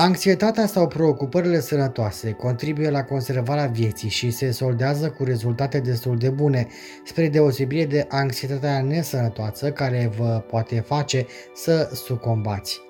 Anxietatea 0.00 0.66
sau 0.66 0.86
preocupările 0.86 1.60
sănătoase 1.60 2.30
contribuie 2.30 2.90
la 2.90 3.04
conservarea 3.04 3.66
vieții 3.66 4.08
și 4.08 4.30
se 4.30 4.50
soldează 4.50 5.10
cu 5.10 5.24
rezultate 5.24 5.80
destul 5.80 6.16
de 6.16 6.30
bune, 6.30 6.66
spre 7.04 7.28
deosebire 7.28 7.84
de 7.84 8.06
anxietatea 8.08 8.82
nesănătoasă 8.82 9.72
care 9.72 10.10
vă 10.18 10.44
poate 10.50 10.80
face 10.80 11.26
să 11.54 11.90
sucombați. 11.94 12.80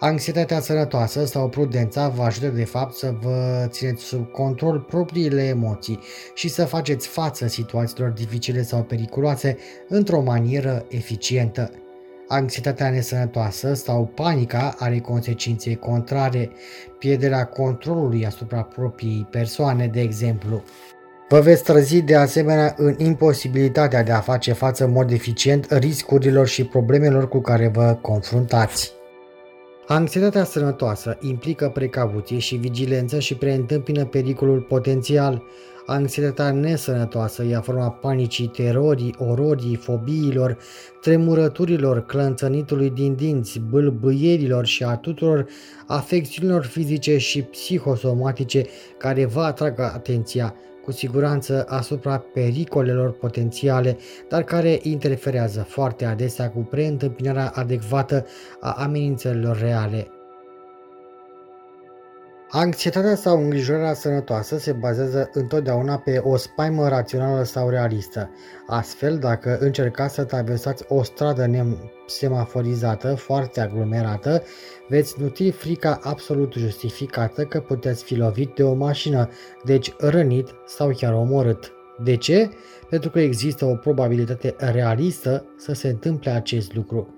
Anxietatea 0.00 0.60
sănătoasă 0.60 1.24
sau 1.24 1.48
prudența 1.48 2.08
vă 2.08 2.22
ajută 2.22 2.48
de 2.48 2.64
fapt 2.64 2.94
să 2.94 3.14
vă 3.20 3.66
țineți 3.68 4.02
sub 4.02 4.30
control 4.30 4.80
propriile 4.80 5.42
emoții 5.42 6.00
și 6.34 6.48
să 6.48 6.64
faceți 6.64 7.08
față 7.08 7.46
situațiilor 7.46 8.10
dificile 8.10 8.62
sau 8.62 8.82
periculoase 8.82 9.56
într-o 9.88 10.20
manieră 10.22 10.84
eficientă. 10.88 11.81
Anxietatea 12.28 12.90
nesănătoasă 12.90 13.74
sau 13.74 14.06
panica 14.14 14.74
are 14.78 14.98
consecințe 14.98 15.74
contrare, 15.74 16.50
pierderea 16.98 17.46
controlului 17.46 18.26
asupra 18.26 18.62
propriei 18.62 19.26
persoane, 19.30 19.86
de 19.86 20.00
exemplu. 20.00 20.62
Vă 21.28 21.40
veți 21.40 21.62
trezi 21.62 22.00
de 22.00 22.16
asemenea 22.16 22.74
în 22.76 22.94
imposibilitatea 22.98 24.02
de 24.02 24.12
a 24.12 24.20
face 24.20 24.52
față 24.52 24.84
în 24.84 24.90
mod 24.90 25.10
eficient 25.10 25.70
riscurilor 25.70 26.46
și 26.46 26.64
problemelor 26.64 27.28
cu 27.28 27.40
care 27.40 27.68
vă 27.68 27.98
confruntați. 28.00 28.92
Anxietatea 29.86 30.44
sănătoasă 30.44 31.18
implică 31.20 31.68
precauție 31.68 32.38
și 32.38 32.56
vigilență 32.56 33.18
și 33.18 33.36
preîntâmpină 33.36 34.04
pericolul 34.04 34.60
potențial, 34.60 35.42
anxietatea 35.86 36.50
nesănătoasă 36.50 37.44
ia 37.44 37.60
forma 37.60 37.90
panicii, 37.90 38.46
terorii, 38.46 39.14
ororii, 39.18 39.76
fobiilor, 39.76 40.58
tremurăturilor, 41.00 42.06
clănțănitului 42.06 42.90
din 42.90 43.14
dinți, 43.14 43.58
bâlbâierilor 43.58 44.66
și 44.66 44.84
a 44.84 44.96
tuturor 44.96 45.46
afecțiunilor 45.86 46.64
fizice 46.64 47.18
și 47.18 47.42
psihosomatice 47.42 48.66
care 48.98 49.24
vă 49.24 49.42
atragă 49.42 49.82
atenția, 49.94 50.54
cu 50.84 50.92
siguranță 50.92 51.64
asupra 51.68 52.18
pericolelor 52.18 53.12
potențiale, 53.12 53.96
dar 54.28 54.42
care 54.42 54.78
interferează 54.82 55.66
foarte 55.68 56.04
adesea 56.04 56.50
cu 56.50 56.60
preîntâmpinarea 56.60 57.52
adecvată 57.54 58.26
a 58.60 58.70
amenințărilor 58.70 59.58
reale. 59.58 60.11
Anxietatea 62.54 63.14
sau 63.14 63.42
îngrijorarea 63.42 63.94
sănătoasă 63.94 64.58
se 64.58 64.72
bazează 64.72 65.30
întotdeauna 65.32 65.98
pe 65.98 66.18
o 66.18 66.36
spaimă 66.36 66.88
rațională 66.88 67.42
sau 67.42 67.68
realistă. 67.68 68.30
Astfel, 68.66 69.18
dacă 69.18 69.58
încercați 69.60 70.14
să 70.14 70.24
traversați 70.24 70.84
o 70.88 71.02
stradă 71.02 71.76
semaforizată, 72.06 73.14
foarte 73.14 73.60
aglomerată, 73.60 74.42
veți 74.88 75.20
nutri 75.20 75.50
frica 75.50 75.98
absolut 76.02 76.52
justificată 76.52 77.44
că 77.44 77.60
puteți 77.60 78.04
fi 78.04 78.14
lovit 78.14 78.54
de 78.54 78.62
o 78.62 78.74
mașină, 78.74 79.28
deci 79.64 79.94
rănit 79.98 80.48
sau 80.66 80.90
chiar 80.96 81.12
omorât. 81.12 81.72
De 82.04 82.16
ce? 82.16 82.50
Pentru 82.90 83.10
că 83.10 83.20
există 83.20 83.64
o 83.64 83.74
probabilitate 83.74 84.54
realistă 84.58 85.44
să 85.56 85.72
se 85.72 85.88
întâmple 85.88 86.30
acest 86.30 86.74
lucru. 86.74 87.14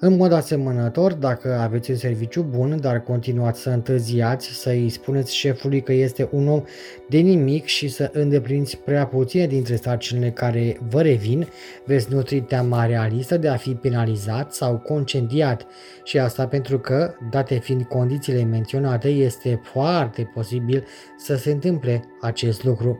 În 0.00 0.16
mod 0.16 0.32
asemănător, 0.32 1.12
dacă 1.12 1.58
aveți 1.60 1.90
un 1.90 1.96
serviciu 1.96 2.42
bun, 2.42 2.80
dar 2.80 3.02
continuați 3.02 3.60
să 3.60 3.70
întârziați, 3.70 4.48
să 4.48 4.70
îi 4.70 4.88
spuneți 4.88 5.34
șefului 5.34 5.80
că 5.80 5.92
este 5.92 6.28
un 6.32 6.48
om 6.48 6.62
de 7.08 7.18
nimic 7.18 7.64
și 7.64 7.88
să 7.88 8.10
îndepliniți 8.12 8.76
prea 8.76 9.06
puține 9.06 9.46
dintre 9.46 9.76
sarcinile 9.76 10.30
care 10.30 10.78
vă 10.88 11.02
revin, 11.02 11.46
veți 11.84 12.12
nutri 12.12 12.40
teama 12.40 12.86
realistă 12.86 13.36
de 13.36 13.48
a 13.48 13.56
fi 13.56 13.74
penalizat 13.74 14.54
sau 14.54 14.78
concediat 14.78 15.66
și 16.04 16.18
asta 16.18 16.46
pentru 16.46 16.78
că, 16.78 17.14
date 17.30 17.58
fiind 17.58 17.82
condițiile 17.82 18.42
menționate, 18.42 19.08
este 19.08 19.60
foarte 19.62 20.30
posibil 20.34 20.84
să 21.16 21.36
se 21.36 21.50
întâmple 21.50 22.04
acest 22.20 22.64
lucru. 22.64 22.98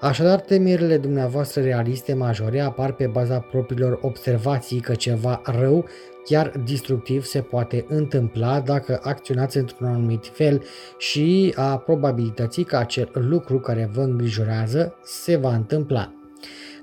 Așadar, 0.00 0.40
temerile 0.40 0.98
dumneavoastră 0.98 1.62
realiste 1.62 2.14
majore 2.14 2.60
apar 2.60 2.92
pe 2.92 3.06
baza 3.06 3.38
propriilor 3.38 3.98
observații 4.02 4.80
că 4.80 4.94
ceva 4.94 5.42
rău, 5.44 5.84
chiar 6.24 6.52
destructiv, 6.64 7.24
se 7.24 7.40
poate 7.40 7.84
întâmpla 7.88 8.60
dacă 8.60 9.00
acționați 9.02 9.56
într-un 9.56 9.86
anumit 9.86 10.26
fel 10.32 10.62
și 10.98 11.52
a 11.56 11.78
probabilității 11.78 12.64
că 12.64 12.76
acel 12.76 13.10
lucru 13.12 13.60
care 13.60 13.90
vă 13.92 14.00
îngrijorează 14.00 14.94
se 15.04 15.36
va 15.36 15.54
întâmpla. 15.54 16.12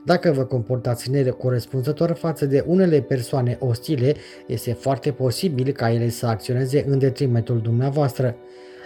Dacă 0.05 0.31
vă 0.31 0.43
comportați 0.43 1.09
necorespunzător 1.09 2.13
față 2.13 2.45
de 2.45 2.63
unele 2.67 3.01
persoane 3.01 3.57
ostile, 3.59 4.15
este 4.47 4.73
foarte 4.73 5.11
posibil 5.11 5.71
ca 5.71 5.91
ele 5.91 6.09
să 6.09 6.25
acționeze 6.25 6.85
în 6.87 6.99
detrimentul 6.99 7.61
dumneavoastră. 7.61 8.35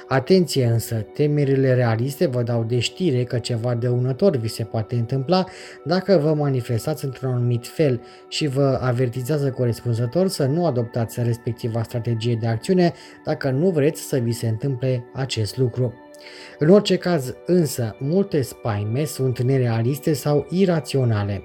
Atenție 0.07 0.65
însă, 0.65 0.95
temerile 0.95 1.73
realiste 1.73 2.25
vă 2.25 2.43
dau 2.43 2.63
de 2.63 2.79
știre 2.79 3.23
că 3.23 3.39
ceva 3.39 3.75
dăunător 3.75 4.35
vi 4.35 4.47
se 4.47 4.63
poate 4.63 4.95
întâmpla 4.95 5.45
dacă 5.85 6.17
vă 6.17 6.33
manifestați 6.33 7.05
într-un 7.05 7.31
anumit 7.31 7.67
fel 7.67 8.01
și 8.27 8.47
vă 8.47 8.79
avertizează 8.81 9.49
corespunzător 9.51 10.27
să 10.27 10.45
nu 10.45 10.65
adoptați 10.65 11.23
respectiva 11.23 11.83
strategie 11.83 12.37
de 12.41 12.47
acțiune 12.47 12.93
dacă 13.25 13.49
nu 13.49 13.69
vreți 13.69 14.01
să 14.01 14.17
vi 14.17 14.31
se 14.31 14.47
întâmple 14.47 15.03
acest 15.13 15.57
lucru. 15.57 15.93
În 16.59 16.69
orice 16.69 16.97
caz, 16.97 17.33
însă, 17.45 17.95
multe 17.99 18.41
spaime 18.41 19.05
sunt 19.05 19.41
nerealiste 19.41 20.13
sau 20.13 20.45
iraționale. 20.49 21.41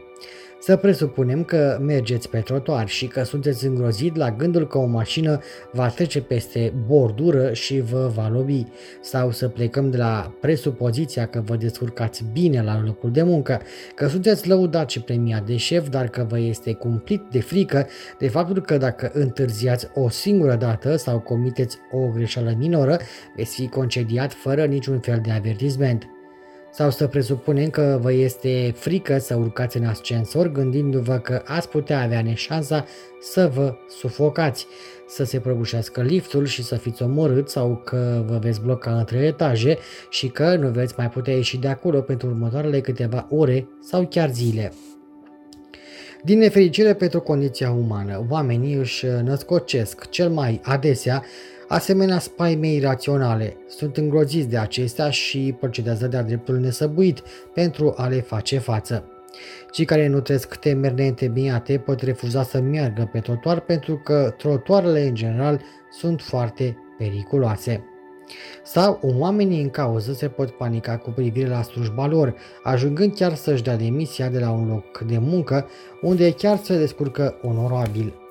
Să 0.65 0.77
presupunem 0.77 1.45
că 1.45 1.79
mergeți 1.81 2.29
pe 2.29 2.39
trotuar 2.39 2.89
și 2.89 3.07
că 3.07 3.23
sunteți 3.23 3.67
îngrozit 3.67 4.17
la 4.17 4.31
gândul 4.31 4.67
că 4.67 4.79
o 4.79 4.87
mașină 4.87 5.39
va 5.73 5.89
trece 5.89 6.21
peste 6.21 6.73
bordură 6.87 7.53
și 7.53 7.81
vă 7.81 8.11
va 8.15 8.29
lovi. 8.29 8.63
Sau 9.01 9.31
să 9.31 9.49
plecăm 9.49 9.91
de 9.91 9.97
la 9.97 10.35
presupoziția 10.41 11.27
că 11.27 11.43
vă 11.45 11.57
descurcați 11.57 12.25
bine 12.33 12.63
la 12.63 12.83
locul 12.85 13.11
de 13.11 13.23
muncă, 13.23 13.61
că 13.95 14.07
sunteți 14.07 14.49
lăudat 14.49 14.91
și 14.91 15.01
premiat 15.01 15.47
de 15.47 15.57
șef, 15.57 15.89
dar 15.89 16.09
că 16.09 16.27
vă 16.29 16.39
este 16.39 16.73
cumplit 16.73 17.23
de 17.31 17.41
frică 17.41 17.87
de 18.19 18.29
faptul 18.29 18.61
că 18.61 18.77
dacă 18.77 19.11
întârziați 19.15 19.89
o 19.95 20.09
singură 20.09 20.55
dată 20.55 20.97
sau 20.97 21.21
comiteți 21.21 21.79
o 21.91 22.09
greșeală 22.09 22.55
minoră, 22.59 22.99
veți 23.37 23.55
fi 23.55 23.69
concediat 23.69 24.33
fără 24.33 24.65
niciun 24.65 24.99
fel 25.01 25.21
de 25.23 25.31
avertisment. 25.31 26.12
Sau 26.75 26.91
să 26.91 27.07
presupunem 27.07 27.71
că 27.71 27.99
vă 28.01 28.13
este 28.13 28.73
frică 28.77 29.19
să 29.19 29.35
urcați 29.35 29.77
în 29.77 29.85
ascensor 29.85 30.53
gândindu-vă 30.53 31.19
că 31.19 31.43
ați 31.45 31.69
putea 31.69 32.03
avea 32.03 32.23
neșansa 32.23 32.85
să 33.21 33.51
vă 33.55 33.75
sufocați, 33.89 34.67
să 35.09 35.25
se 35.25 35.39
prăbușească 35.39 36.03
liftul 36.03 36.47
și 36.47 36.63
să 36.63 36.77
fiți 36.77 37.03
omorât 37.03 37.49
sau 37.49 37.83
că 37.85 38.25
vă 38.27 38.39
veți 38.39 38.61
bloca 38.61 38.99
între 38.99 39.19
etaje 39.19 39.79
și 40.11 40.29
că 40.29 40.57
nu 40.57 40.69
veți 40.69 40.95
mai 40.97 41.09
putea 41.09 41.35
ieși 41.35 41.59
de 41.59 41.69
acolo 41.69 42.01
pentru 42.01 42.29
următoarele 42.29 42.81
câteva 42.81 43.27
ore 43.31 43.69
sau 43.81 44.07
chiar 44.07 44.31
zile. 44.31 44.73
Din 46.25 46.39
nefericire 46.39 46.95
pentru 46.95 47.21
condiția 47.21 47.71
umană, 47.71 48.27
oamenii 48.31 48.75
își 48.75 49.07
născocesc 49.07 50.09
cel 50.09 50.29
mai 50.29 50.61
adesea 50.65 51.25
Asemenea, 51.73 52.19
spaime 52.19 52.73
iraționale 52.73 53.57
sunt 53.69 53.97
îngroziți 53.97 54.49
de 54.49 54.59
acestea 54.59 55.11
și 55.11 55.57
procedează 55.59 56.07
de-a 56.07 56.23
dreptul 56.23 56.59
nesăbuit 56.59 57.23
pentru 57.55 57.95
a 57.97 58.07
le 58.07 58.21
face 58.21 58.59
față. 58.59 59.05
Cei 59.71 59.85
care 59.85 60.07
nu 60.07 60.21
trăiesc 60.21 60.55
temeri 60.55 60.95
neîntemeiate 60.95 61.79
pot 61.79 62.01
refuza 62.01 62.43
să 62.43 62.61
meargă 62.61 63.09
pe 63.13 63.19
trotuar 63.19 63.61
pentru 63.61 63.97
că 64.05 64.35
trotuarele 64.37 65.07
în 65.07 65.15
general 65.15 65.61
sunt 65.91 66.21
foarte 66.21 66.77
periculoase. 66.99 67.85
Sau 68.65 68.99
oamenii 69.03 69.63
în 69.63 69.71
cauză 69.71 70.13
se 70.13 70.29
pot 70.29 70.51
panica 70.51 70.97
cu 70.97 71.11
privire 71.11 71.49
la 71.49 71.63
slujba 71.63 72.07
lor, 72.07 72.35
ajungând 72.63 73.15
chiar 73.15 73.35
să-și 73.35 73.63
dea 73.63 73.77
demisia 73.77 74.29
de 74.29 74.39
la 74.39 74.51
un 74.51 74.69
loc 74.69 74.99
de 74.99 75.19
muncă 75.19 75.69
unde 76.03 76.33
chiar 76.33 76.59
se 76.63 76.79
descurcă 76.79 77.39
onorabil. 77.43 78.22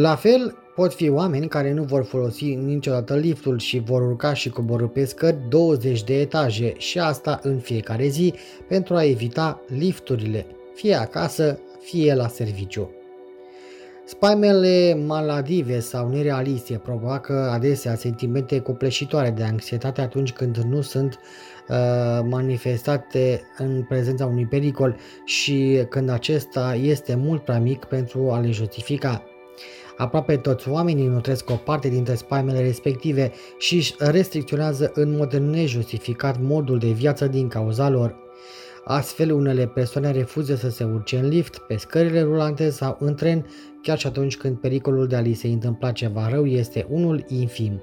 La 0.00 0.14
fel, 0.14 0.54
pot 0.74 0.94
fi 0.94 1.08
oameni 1.08 1.48
care 1.48 1.72
nu 1.72 1.82
vor 1.82 2.04
folosi 2.04 2.54
niciodată 2.54 3.14
liftul 3.14 3.58
și 3.58 3.78
vor 3.78 4.02
urca 4.02 4.34
și 4.34 4.48
coborâ 4.48 4.86
pe 4.86 5.04
scări 5.04 5.36
20 5.48 6.04
de 6.04 6.20
etaje 6.20 6.74
și 6.76 6.98
asta 6.98 7.40
în 7.42 7.58
fiecare 7.58 8.06
zi 8.06 8.34
pentru 8.68 8.94
a 8.94 9.04
evita 9.04 9.60
lifturile, 9.68 10.46
fie 10.74 10.94
acasă, 10.94 11.58
fie 11.80 12.14
la 12.14 12.28
serviciu. 12.28 12.90
Spaimele 14.04 14.94
maladive 15.06 15.80
sau 15.80 16.08
nerealiste 16.08 16.80
provoacă 16.84 17.50
adesea 17.52 17.94
sentimente 17.94 18.60
copleșitoare 18.60 19.30
de 19.30 19.42
anxietate 19.42 20.00
atunci 20.00 20.32
când 20.32 20.56
nu 20.56 20.80
sunt 20.80 21.18
uh, 21.68 21.76
manifestate 22.28 23.42
în 23.56 23.84
prezența 23.88 24.26
unui 24.26 24.46
pericol 24.46 24.96
și 25.24 25.84
când 25.88 26.10
acesta 26.10 26.74
este 26.74 27.14
mult 27.14 27.44
prea 27.44 27.58
mic 27.58 27.84
pentru 27.84 28.30
a 28.30 28.38
le 28.38 28.50
justifica. 28.50 29.22
Aproape 29.98 30.36
toți 30.36 30.68
oamenii 30.68 31.06
nutresc 31.06 31.50
o 31.50 31.54
parte 31.54 31.88
dintre 31.88 32.14
spaimele 32.14 32.60
respective 32.60 33.32
și 33.58 33.76
își 33.76 33.94
restricționează 33.98 34.90
în 34.94 35.16
mod 35.16 35.34
nejustificat 35.34 36.40
modul 36.40 36.78
de 36.78 36.90
viață 36.90 37.26
din 37.26 37.48
cauza 37.48 37.88
lor. 37.88 38.16
Astfel, 38.84 39.32
unele 39.32 39.66
persoane 39.66 40.10
refuză 40.10 40.54
să 40.54 40.70
se 40.70 40.84
urce 40.84 41.18
în 41.18 41.28
lift, 41.28 41.58
pe 41.58 41.76
scările 41.76 42.22
rulante 42.22 42.70
sau 42.70 42.96
în 43.00 43.14
tren, 43.14 43.46
chiar 43.82 43.98
și 43.98 44.06
atunci 44.06 44.36
când 44.36 44.56
pericolul 44.56 45.06
de 45.06 45.16
a 45.16 45.20
li 45.20 45.34
se 45.34 45.46
întâmpla 45.46 45.92
ceva 45.92 46.28
rău 46.28 46.46
este 46.46 46.86
unul 46.88 47.24
infim 47.28 47.80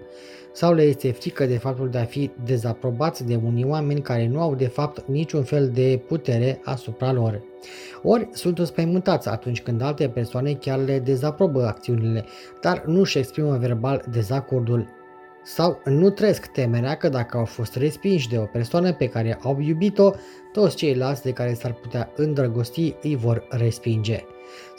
sau 0.55 0.73
le 0.73 0.81
este 0.81 1.11
frică 1.11 1.45
de 1.45 1.57
faptul 1.57 1.89
de 1.89 1.97
a 1.97 2.03
fi 2.03 2.31
dezaprobați 2.43 3.25
de 3.25 3.35
unii 3.35 3.65
oameni 3.65 4.01
care 4.01 4.27
nu 4.27 4.41
au 4.41 4.55
de 4.55 4.67
fapt 4.67 5.07
niciun 5.07 5.43
fel 5.43 5.69
de 5.69 6.01
putere 6.07 6.61
asupra 6.63 7.11
lor. 7.11 7.41
Ori 8.03 8.29
sunt 8.31 8.59
înspăimântați 8.59 9.29
atunci 9.29 9.61
când 9.61 9.81
alte 9.81 10.09
persoane 10.09 10.53
chiar 10.53 10.79
le 10.79 10.99
dezaprobă 10.99 11.65
acțiunile, 11.65 12.25
dar 12.61 12.83
nu 12.85 12.99
își 12.99 13.17
exprimă 13.17 13.57
verbal 13.57 14.03
dezacordul 14.11 14.87
sau 15.43 15.81
nu 15.85 16.09
trăiesc 16.09 16.45
temerea 16.45 16.95
că 16.95 17.09
dacă 17.09 17.37
au 17.37 17.45
fost 17.45 17.75
respinși 17.75 18.29
de 18.29 18.37
o 18.37 18.45
persoană 18.45 18.93
pe 18.93 19.07
care 19.07 19.39
au 19.41 19.59
iubit-o, 19.59 20.11
toți 20.51 20.75
ceilalți 20.75 21.23
de 21.23 21.31
care 21.31 21.53
s-ar 21.53 21.73
putea 21.73 22.11
îndrăgosti 22.15 22.95
îi 23.01 23.15
vor 23.15 23.47
respinge. 23.49 24.23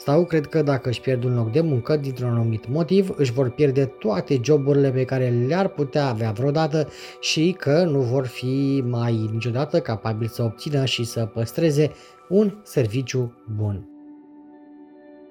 Sau 0.07 0.25
cred 0.25 0.45
că 0.45 0.61
dacă 0.61 0.89
își 0.89 1.01
pierd 1.01 1.23
un 1.23 1.35
loc 1.35 1.51
de 1.51 1.61
muncă 1.61 1.97
dintr-un 1.97 2.29
anumit 2.29 2.67
motiv, 2.69 3.13
își 3.15 3.31
vor 3.31 3.49
pierde 3.49 3.85
toate 3.85 4.39
joburile 4.43 4.91
pe 4.91 5.03
care 5.03 5.29
le-ar 5.47 5.67
putea 5.67 6.07
avea 6.07 6.31
vreodată 6.31 6.87
și 7.19 7.55
că 7.59 7.83
nu 7.83 7.99
vor 7.99 8.25
fi 8.25 8.83
mai 8.85 9.29
niciodată 9.31 9.79
capabili 9.79 10.29
să 10.29 10.43
obțină 10.43 10.85
și 10.85 11.03
să 11.03 11.25
păstreze 11.25 11.91
un 12.29 12.53
serviciu 12.63 13.33
bun. 13.55 13.96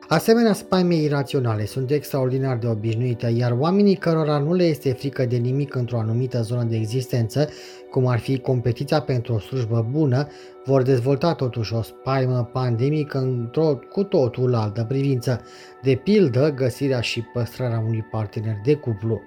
Asemenea, 0.09 0.53
spaime 0.53 0.95
iraționale 0.95 1.65
sunt 1.65 1.91
extraordinar 1.91 2.57
de 2.57 2.67
obișnuite, 2.67 3.27
iar 3.27 3.53
oamenii 3.59 3.97
cărora 3.97 4.39
nu 4.39 4.55
le 4.55 4.65
este 4.65 4.93
frică 4.93 5.25
de 5.25 5.37
nimic 5.37 5.75
într-o 5.75 5.99
anumită 5.99 6.43
zonă 6.43 6.63
de 6.63 6.77
existență, 6.77 7.49
cum 7.91 8.07
ar 8.07 8.19
fi 8.19 8.39
competiția 8.39 9.01
pentru 9.01 9.35
o 9.35 9.39
slujbă 9.39 9.87
bună, 9.91 10.29
vor 10.65 10.83
dezvolta 10.83 11.35
totuși 11.35 11.75
o 11.75 11.83
spaimă 11.83 12.51
pandemică 12.53 13.19
într-o 13.19 13.79
cu 13.93 14.03
totul 14.03 14.55
altă 14.55 14.85
privință, 14.89 15.41
de 15.83 15.95
pildă 15.95 16.53
găsirea 16.55 17.01
și 17.01 17.21
păstrarea 17.33 17.79
unui 17.87 18.07
partener 18.11 18.57
de 18.65 18.75
cuplu. 18.75 19.21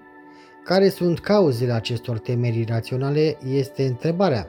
Care 0.63 0.89
sunt 0.89 1.19
cauzele 1.19 1.71
acestor 1.71 2.19
temeri 2.19 2.59
iraționale 2.59 3.37
este 3.53 3.83
întrebarea. 3.85 4.47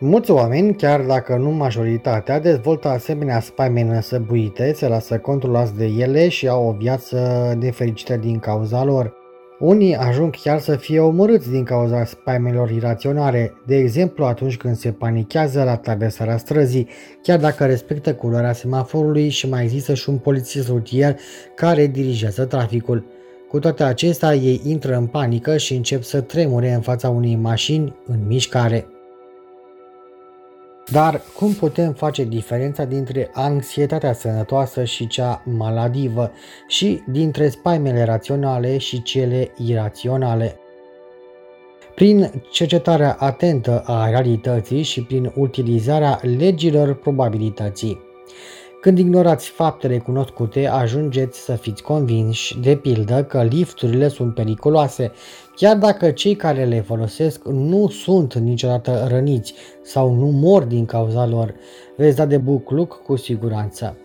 Mulți 0.00 0.30
oameni, 0.30 0.74
chiar 0.74 1.00
dacă 1.00 1.36
nu 1.36 1.50
majoritatea, 1.50 2.40
dezvoltă 2.40 2.88
asemenea 2.88 3.40
spaime 3.40 3.82
năsăbuite, 3.82 4.72
se 4.72 4.88
lasă 4.88 5.18
controlați 5.18 5.76
de 5.76 5.84
ele 5.84 6.28
și 6.28 6.48
au 6.48 6.68
o 6.68 6.72
viață 6.72 7.18
nefericită 7.60 8.16
din 8.16 8.38
cauza 8.38 8.84
lor. 8.84 9.14
Unii 9.58 9.96
ajung 9.96 10.34
chiar 10.42 10.58
să 10.58 10.76
fie 10.76 11.00
omorâți 11.00 11.50
din 11.50 11.64
cauza 11.64 12.04
spaimelor 12.04 12.70
iraționale, 12.70 13.52
de 13.66 13.76
exemplu 13.76 14.24
atunci 14.24 14.56
când 14.56 14.76
se 14.76 14.92
panichează 14.92 15.62
la 15.62 15.76
traversarea 15.76 16.36
străzii, 16.36 16.88
chiar 17.22 17.38
dacă 17.38 17.64
respectă 17.66 18.14
culoarea 18.14 18.52
semaforului 18.52 19.28
și 19.28 19.48
mai 19.48 19.62
există 19.62 19.94
și 19.94 20.08
un 20.08 20.16
polițist 20.16 20.68
rutier 20.68 21.16
care 21.54 21.86
dirigează 21.86 22.44
traficul. 22.44 23.04
Cu 23.48 23.58
toate 23.58 23.82
acestea, 23.82 24.34
ei 24.34 24.60
intră 24.64 24.96
în 24.96 25.06
panică 25.06 25.56
și 25.56 25.74
încep 25.74 26.02
să 26.02 26.20
tremure 26.20 26.72
în 26.72 26.80
fața 26.80 27.08
unei 27.08 27.36
mașini 27.36 27.94
în 28.06 28.18
mișcare. 28.26 28.86
Dar 30.90 31.22
cum 31.36 31.52
putem 31.52 31.92
face 31.92 32.24
diferența 32.24 32.84
dintre 32.84 33.30
anxietatea 33.32 34.12
sănătoasă 34.12 34.84
și 34.84 35.06
cea 35.06 35.42
maladivă 35.44 36.30
și 36.66 37.02
dintre 37.06 37.48
spaimele 37.48 38.04
raționale 38.04 38.78
și 38.78 39.02
cele 39.02 39.50
iraționale? 39.56 40.56
Prin 41.94 42.42
cercetarea 42.50 43.16
atentă 43.18 43.82
a 43.86 44.08
realității 44.08 44.82
și 44.82 45.02
prin 45.02 45.32
utilizarea 45.34 46.20
legilor 46.22 46.94
probabilității. 46.94 48.07
Când 48.80 48.98
ignorați 48.98 49.48
faptele 49.48 49.98
cunoscute, 49.98 50.66
ajungeți 50.66 51.38
să 51.40 51.52
fiți 51.52 51.82
convinși, 51.82 52.60
de 52.60 52.76
pildă, 52.76 53.24
că 53.24 53.42
lifturile 53.42 54.08
sunt 54.08 54.34
periculoase, 54.34 55.12
chiar 55.56 55.76
dacă 55.76 56.10
cei 56.10 56.34
care 56.34 56.64
le 56.64 56.80
folosesc 56.80 57.44
nu 57.44 57.88
sunt 57.88 58.34
niciodată 58.34 59.06
răniți 59.08 59.54
sau 59.82 60.14
nu 60.14 60.26
mor 60.26 60.62
din 60.62 60.86
cauza 60.86 61.26
lor. 61.26 61.54
Veți 61.96 62.16
da 62.16 62.26
de 62.26 62.38
bucluc 62.38 63.02
cu 63.02 63.16
siguranță. 63.16 63.96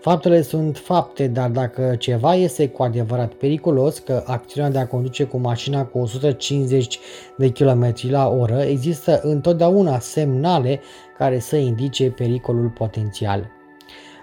Faptele 0.00 0.42
sunt 0.42 0.76
fapte, 0.76 1.26
dar 1.26 1.50
dacă 1.50 1.94
ceva 1.98 2.34
este 2.34 2.68
cu 2.68 2.82
adevărat 2.82 3.32
periculos, 3.32 3.98
că 3.98 4.22
acțiunea 4.26 4.70
de 4.70 4.78
a 4.78 4.86
conduce 4.86 5.24
cu 5.24 5.36
mașina 5.36 5.84
cu 5.84 5.98
150 5.98 6.98
de 7.36 7.50
km 7.50 7.94
la 8.08 8.28
oră, 8.28 8.60
există 8.60 9.20
întotdeauna 9.22 9.98
semnale 9.98 10.80
care 11.18 11.38
să 11.38 11.56
indice 11.56 12.10
pericolul 12.10 12.68
potențial. 12.68 13.62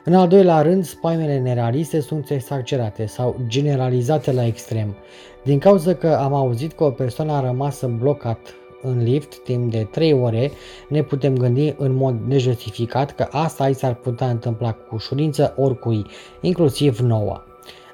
În 0.04 0.14
al 0.14 0.28
doilea 0.28 0.62
rând, 0.62 0.86
spaimele 0.86 1.40
nerealiste 1.40 2.00
sunt 2.00 2.30
exagerate 2.30 3.06
sau 3.06 3.36
generalizate 3.48 4.32
la 4.32 4.46
extrem. 4.46 4.96
Din 5.44 5.60
cauza 5.60 5.94
că 5.94 6.08
am 6.08 6.34
auzit 6.34 6.74
că 6.74 6.84
o 6.84 6.90
persoană 6.90 7.32
a 7.32 7.42
rămas 7.42 7.84
blocat 7.98 8.40
în 8.82 9.04
lift 9.04 9.44
timp 9.44 9.72
de 9.72 9.88
3 9.92 10.14
ore, 10.14 10.52
ne 10.90 11.04
putem 11.04 11.38
gândi 11.38 11.74
în 11.78 11.94
mod 11.94 12.16
nejustificat 12.28 13.16
că 13.16 13.28
asta 13.32 13.68
i 13.68 13.74
s-ar 13.74 13.94
putea 13.94 14.30
întâmpla 14.30 14.72
cu 14.72 14.96
ușurință 14.96 15.54
oricui, 15.58 16.06
inclusiv 16.42 17.00
nouă. 17.00 17.44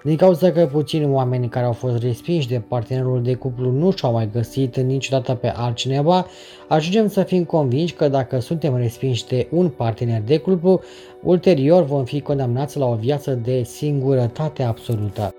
Din 0.08 0.16
cauza 0.16 0.52
că 0.52 0.70
puțini 0.72 1.12
oameni 1.12 1.50
care 1.50 1.66
au 1.66 1.72
fost 1.72 2.04
respinși 2.04 2.48
de 2.48 2.62
partenerul 2.68 3.22
de 3.24 3.34
cuplu 3.34 3.72
nu 3.72 3.92
și-au 3.92 4.12
mai 4.12 4.30
găsit 4.32 4.78
niciodată 4.78 5.34
pe 5.34 5.54
altcineva, 5.56 6.26
ajungem 6.68 7.08
să 7.08 7.24
fim 7.24 7.44
convinși 7.44 7.94
că 7.94 8.08
dacă 8.08 8.40
suntem 8.40 8.78
respinși 8.78 9.28
de 9.28 9.48
un 9.52 9.70
partener 9.70 10.22
de 10.22 10.38
cuplu, 10.38 10.82
ulterior 11.24 11.84
vom 11.84 12.04
fi 12.04 12.22
condamnați 12.22 12.78
la 12.78 12.86
o 12.86 12.96
viață 12.96 13.32
de 13.32 13.64
singurătate 13.64 14.64
absolută. 14.64 15.34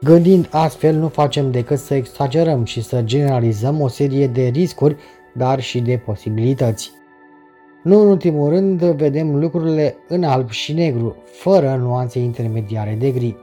Gândind 0.00 0.48
astfel, 0.50 0.94
nu 0.94 1.08
facem 1.08 1.50
decât 1.50 1.78
să 1.78 1.94
exagerăm 1.94 2.64
și 2.64 2.82
să 2.82 3.02
generalizăm 3.02 3.80
o 3.80 3.88
serie 3.88 4.26
de 4.26 4.42
riscuri, 4.42 4.96
dar 5.34 5.60
și 5.60 5.80
de 5.80 6.02
posibilități. 6.04 6.90
Nu 7.82 8.00
în 8.00 8.06
ultimul 8.06 8.48
rând, 8.48 8.82
vedem 8.82 9.36
lucrurile 9.38 9.96
în 10.08 10.24
alb 10.24 10.50
și 10.50 10.72
negru, 10.72 11.16
fără 11.24 11.78
nuanțe 11.80 12.18
intermediare 12.18 12.96
de 13.00 13.10
gri. 13.10 13.41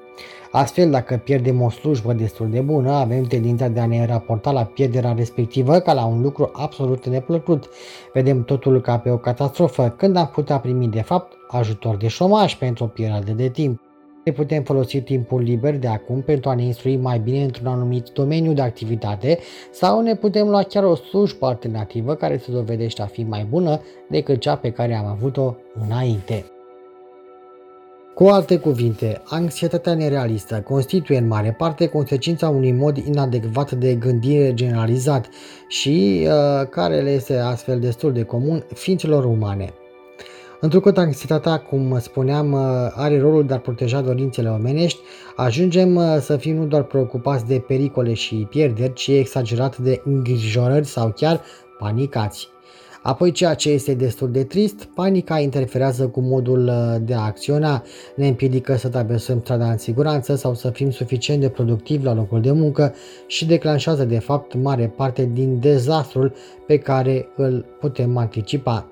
Astfel, 0.52 0.90
dacă 0.90 1.22
pierdem 1.24 1.62
o 1.62 1.70
slujbă 1.70 2.14
destul 2.14 2.50
de 2.50 2.60
bună, 2.60 2.92
avem 2.92 3.24
tendința 3.24 3.68
de 3.68 3.80
a 3.80 3.86
ne 3.86 4.06
raporta 4.06 4.52
la 4.52 4.64
pierderea 4.64 5.14
respectivă 5.14 5.80
ca 5.80 5.94
la 5.94 6.06
un 6.06 6.22
lucru 6.22 6.50
absolut 6.54 7.08
neplăcut. 7.08 7.70
Vedem 8.14 8.44
totul 8.44 8.82
ca 8.82 8.98
pe 8.98 9.10
o 9.10 9.18
catastrofă, 9.18 9.94
când 9.98 10.16
am 10.16 10.32
putea 10.34 10.60
primi 10.60 10.88
de 10.88 11.02
fapt 11.02 11.34
ajutor 11.48 11.96
de 11.96 12.08
șomaj 12.08 12.56
pentru 12.56 12.84
o 12.84 12.88
perioadă 12.88 13.32
de 13.32 13.50
timp. 13.50 13.82
Ne 14.26 14.32
putem 14.32 14.64
folosi 14.64 15.02
timpul 15.02 15.42
liber 15.42 15.78
de 15.78 15.88
acum 15.88 16.22
pentru 16.22 16.50
a 16.50 16.56
ne 16.56 16.64
instrui 16.64 16.98
mai 16.98 17.20
bine 17.20 17.44
într-un 17.44 17.68
anumit 17.68 18.10
domeniu 18.10 18.54
de 18.54 18.62
activitate 18.62 19.40
sau 19.72 20.02
ne 20.02 20.16
putem 20.16 20.48
lua 20.48 20.64
chiar 20.64 20.84
o 20.84 20.96
slujbă 20.96 21.46
alternativă 21.46 22.16
care 22.16 22.38
se 22.38 22.52
dovedește 22.52 23.02
a 23.02 23.06
fi 23.06 23.24
mai 23.24 23.48
bună 23.50 23.82
decât 24.10 24.40
cea 24.40 24.56
pe 24.56 24.72
care 24.72 24.96
am 24.96 25.06
avut-o 25.06 25.56
înainte. 25.86 26.46
Cu 28.19 28.27
alte 28.27 28.58
cuvinte, 28.58 29.21
anxietatea 29.25 29.93
nerealistă 29.93 30.62
constituie 30.62 31.17
în 31.17 31.27
mare 31.27 31.55
parte 31.58 31.88
consecința 31.88 32.49
unui 32.49 32.71
mod 32.71 32.97
inadecvat 32.97 33.71
de 33.71 33.95
gândire 33.95 34.53
generalizat 34.53 35.29
și 35.67 36.27
uh, 36.27 36.67
care 36.69 37.01
le 37.01 37.10
este 37.10 37.38
astfel 37.38 37.79
destul 37.79 38.13
de 38.13 38.23
comun 38.23 38.63
ființelor 38.73 39.25
umane. 39.25 39.73
Întrucât 40.60 40.97
anxietatea, 40.97 41.58
cum 41.58 41.99
spuneam, 41.99 42.51
uh, 42.51 42.62
are 42.95 43.19
rolul 43.19 43.45
de 43.45 43.53
a 43.53 43.60
proteja 43.60 44.01
dorințele 44.01 44.49
omenești, 44.49 44.99
ajungem 45.36 45.95
uh, 45.95 46.17
să 46.21 46.38
fim 46.38 46.55
nu 46.55 46.65
doar 46.65 46.84
preocupați 46.84 47.45
de 47.45 47.60
pericole 47.67 48.13
și 48.13 48.47
pierderi, 48.49 48.93
ci 48.93 49.08
exagerat 49.08 49.77
de 49.77 50.01
îngrijorări 50.05 50.86
sau 50.86 51.12
chiar 51.15 51.41
panicați. 51.77 52.49
Apoi, 53.02 53.32
ceea 53.32 53.54
ce 53.54 53.70
este 53.70 53.94
destul 53.94 54.32
de 54.32 54.44
trist, 54.44 54.84
panica 54.84 55.40
interferează 55.40 56.08
cu 56.08 56.20
modul 56.20 56.68
uh, 56.68 56.96
de 57.02 57.14
a 57.14 57.20
acționa, 57.20 57.84
ne 58.16 58.28
împiedică 58.28 58.76
să 58.76 58.90
traversăm 58.90 59.40
strada 59.40 59.72
în 59.72 59.78
siguranță 59.78 60.36
sau 60.36 60.54
să 60.54 60.70
fim 60.70 60.92
suficient 60.92 61.42
de 61.42 61.50
productivi 61.50 62.04
la 62.04 62.14
locul 62.14 62.42
de 62.42 62.52
muncă 62.52 62.94
și 63.28 63.46
declanșează 63.46 64.06
de 64.06 64.20
fapt 64.20 64.54
mare 64.54 64.94
parte 64.96 65.30
din 65.34 65.60
dezastrul 65.60 66.34
pe 66.68 66.78
care 66.78 67.28
îl 67.36 67.66
putem 67.80 68.18
anticipa 68.18 68.88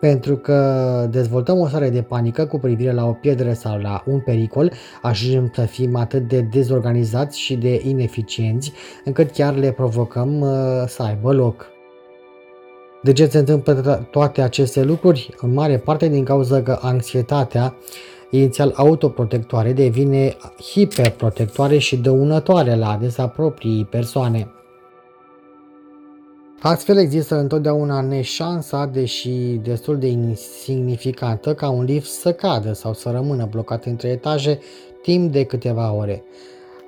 pentru 0.00 0.36
că 0.36 1.08
dezvoltăm 1.10 1.58
o 1.58 1.66
stare 1.66 1.90
de 1.90 2.02
panică 2.02 2.46
cu 2.46 2.58
privire 2.58 2.92
la 2.92 3.06
o 3.06 3.12
pierdere 3.12 3.52
sau 3.52 3.78
la 3.78 4.02
un 4.06 4.20
pericol, 4.20 4.72
ajungem 5.02 5.50
să 5.54 5.60
fim 5.60 5.96
atât 5.96 6.28
de 6.28 6.40
dezorganizați 6.40 7.38
și 7.38 7.56
de 7.56 7.80
ineficienți, 7.84 8.72
încât 9.04 9.30
chiar 9.30 9.54
le 9.54 9.72
provocăm 9.72 10.40
uh, 10.40 10.84
să 10.86 11.02
aibă 11.02 11.32
loc. 11.32 11.69
De 13.02 13.12
ce 13.12 13.26
se 13.26 13.38
întâmplă 13.38 14.06
toate 14.10 14.42
aceste 14.42 14.82
lucruri? 14.82 15.34
În 15.40 15.52
mare 15.52 15.78
parte 15.78 16.08
din 16.08 16.24
cauza 16.24 16.62
că 16.62 16.78
anxietatea 16.80 17.74
inițial 18.30 18.72
autoprotectoare 18.76 19.72
devine 19.72 20.36
hiperprotectoare 20.72 21.78
și 21.78 21.96
dăunătoare 21.96 22.74
la 22.74 22.90
adresa 22.90 23.28
proprii 23.28 23.84
persoane. 23.84 24.50
Astfel 26.60 26.98
există 26.98 27.38
întotdeauna 27.38 28.00
neșansa, 28.00 28.86
deși 28.86 29.30
destul 29.62 29.98
de 29.98 30.06
insignificantă, 30.06 31.54
ca 31.54 31.68
un 31.70 31.84
lift 31.84 32.10
să 32.10 32.32
cadă 32.32 32.72
sau 32.72 32.94
să 32.94 33.10
rămână 33.10 33.46
blocat 33.50 33.84
între 33.84 34.08
etaje 34.08 34.58
timp 35.02 35.32
de 35.32 35.44
câteva 35.44 35.92
ore. 35.92 36.24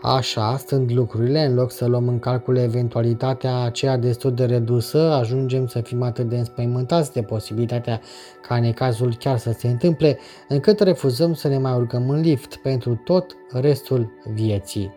Așa 0.04 0.56
stând 0.56 0.92
lucrurile, 0.92 1.44
în 1.44 1.54
loc 1.54 1.70
să 1.70 1.86
luăm 1.86 2.08
în 2.08 2.18
calcul 2.18 2.56
eventualitatea 2.56 3.62
aceea 3.62 3.96
destul 3.96 4.34
de 4.34 4.44
redusă, 4.44 4.98
ajungem 4.98 5.66
să 5.66 5.80
fim 5.80 6.02
atât 6.02 6.28
de 6.28 6.36
înspăimântați 6.36 7.12
de 7.12 7.22
posibilitatea 7.22 8.00
ca 8.48 8.58
necazul 8.58 9.14
chiar 9.18 9.38
să 9.38 9.52
se 9.52 9.68
întâmple, 9.68 10.18
încât 10.48 10.80
refuzăm 10.80 11.34
să 11.34 11.48
ne 11.48 11.58
mai 11.58 11.74
urcăm 11.74 12.10
în 12.10 12.20
lift 12.20 12.56
pentru 12.56 13.00
tot 13.04 13.36
restul 13.52 14.12
vieții. 14.34 14.94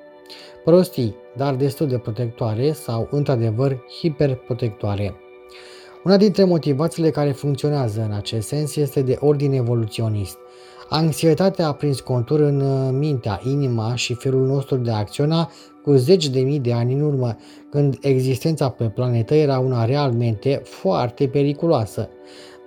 Prostii, 0.63 1.15
dar 1.35 1.55
destul 1.55 1.87
de 1.87 1.97
protectoare 1.97 2.71
sau, 2.71 3.07
într-adevăr, 3.11 3.83
hiperprotectoare. 3.99 5.15
Una 6.03 6.17
dintre 6.17 6.43
motivațiile 6.43 7.09
care 7.09 7.31
funcționează 7.31 8.01
în 8.01 8.11
acest 8.11 8.47
sens 8.47 8.75
este 8.75 9.01
de 9.01 9.17
ordin 9.19 9.51
evoluționist. 9.53 10.37
Anxietatea 10.89 11.67
a 11.67 11.73
prins 11.73 11.99
contur 11.99 12.39
în 12.39 12.61
uh, 12.61 12.89
mintea, 12.91 13.41
inima 13.43 13.95
și 13.95 14.13
felul 14.13 14.45
nostru 14.45 14.75
de 14.75 14.91
a 14.91 14.97
acționa 14.97 15.51
cu 15.83 15.95
zeci 15.95 16.27
de 16.27 16.39
mii 16.39 16.59
de 16.59 16.73
ani 16.73 16.93
în 16.93 17.01
urmă, 17.01 17.37
când 17.69 17.97
existența 18.01 18.69
pe 18.69 18.83
planetă 18.83 19.35
era 19.35 19.59
una 19.59 19.85
realmente 19.85 20.61
foarte 20.63 21.27
periculoasă. 21.27 22.09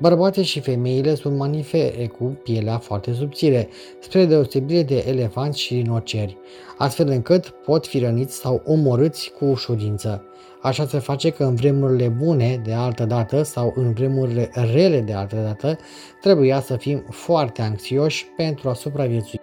Bărbații 0.00 0.42
și 0.42 0.60
femeile 0.60 1.14
sunt 1.14 1.36
manifere 1.36 2.06
cu 2.06 2.24
pielea 2.24 2.78
foarte 2.78 3.12
subțire, 3.12 3.68
spre 4.00 4.24
deosebire 4.24 4.82
de 4.82 5.04
elefanți 5.08 5.60
și 5.60 5.74
rinoceri, 5.74 6.36
astfel 6.76 7.08
încât 7.08 7.48
pot 7.48 7.86
fi 7.86 7.98
răniți 7.98 8.36
sau 8.36 8.62
omorâți 8.64 9.32
cu 9.38 9.44
ușurință. 9.44 10.27
Așa 10.62 10.86
se 10.86 10.98
face 10.98 11.30
că 11.30 11.44
în 11.44 11.54
vremurile 11.54 12.08
bune 12.08 12.60
de 12.64 12.72
altă 12.72 13.04
dată 13.04 13.42
sau 13.42 13.72
în 13.76 13.92
vremurile 13.92 14.50
rele 14.72 15.00
de 15.00 15.12
altă 15.12 15.36
dată 15.36 15.78
trebuia 16.20 16.60
să 16.60 16.76
fim 16.76 17.04
foarte 17.10 17.62
anxioși 17.62 18.26
pentru 18.36 18.68
a 18.68 18.74
supraviețui. 18.74 19.40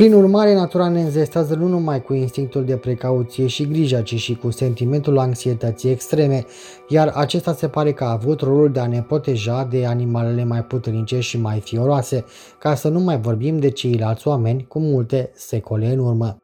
Prin 0.00 0.14
urmare, 0.14 0.54
natura 0.54 0.88
ne 0.88 1.00
înzestează 1.00 1.54
nu 1.54 1.66
numai 1.66 2.02
cu 2.02 2.14
instinctul 2.14 2.64
de 2.64 2.76
precauție 2.76 3.46
și 3.46 3.66
grijă, 3.68 4.00
ci 4.00 4.14
și 4.14 4.34
cu 4.34 4.50
sentimentul 4.50 5.18
anxietății 5.18 5.90
extreme, 5.90 6.44
iar 6.88 7.12
acesta 7.14 7.52
se 7.52 7.68
pare 7.68 7.92
că 7.92 8.04
a 8.04 8.10
avut 8.10 8.40
rolul 8.40 8.72
de 8.72 8.80
a 8.80 8.86
ne 8.86 9.02
proteja 9.02 9.64
de 9.64 9.86
animalele 9.86 10.44
mai 10.44 10.64
puternice 10.64 11.20
și 11.20 11.40
mai 11.40 11.60
fioroase, 11.60 12.24
ca 12.58 12.74
să 12.74 12.88
nu 12.88 13.00
mai 13.00 13.20
vorbim 13.20 13.58
de 13.58 13.70
ceilalți 13.70 14.28
oameni 14.28 14.66
cu 14.68 14.78
multe 14.78 15.30
secole 15.34 15.86
în 15.86 15.98
urmă. 15.98 16.39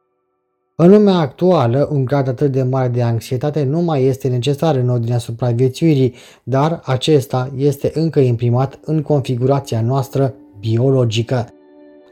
În 0.79 0.89
lumea 0.89 1.15
actuală, 1.15 1.89
un 1.91 2.05
grad 2.05 2.27
atât 2.27 2.51
de 2.51 2.63
mare 2.63 2.87
de 2.87 3.01
anxietate 3.01 3.63
nu 3.63 3.81
mai 3.81 4.03
este 4.03 4.27
necesar 4.27 4.75
în 4.75 4.89
ordinea 4.89 5.17
supraviețuirii, 5.17 6.13
dar 6.43 6.81
acesta 6.83 7.51
este 7.55 7.91
încă 7.93 8.19
imprimat 8.19 8.79
în 8.85 9.01
configurația 9.01 9.81
noastră 9.81 10.33
biologică. 10.59 11.47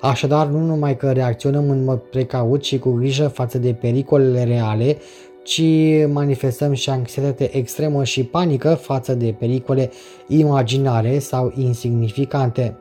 Așadar, 0.02 0.48
nu 0.48 0.60
numai 0.60 0.98
că 0.98 1.12
reacționăm 1.12 1.70
în 1.70 1.84
mod 1.84 2.00
precaut 2.00 2.64
și 2.64 2.80
cu 2.80 2.92
grijă 2.92 3.28
față 3.28 3.58
de 3.58 3.74
pericolele 3.74 4.44
reale, 4.44 4.98
ci 5.44 5.64
manifestăm 6.12 6.74
și 6.74 6.90
anxietate 6.90 7.56
extremă 7.58 8.04
și 8.04 8.24
panică 8.24 8.74
față 8.74 9.14
de 9.14 9.36
pericole 9.40 9.92
imaginare 10.28 11.20
sau 11.20 11.54
insignificante. 11.56 12.78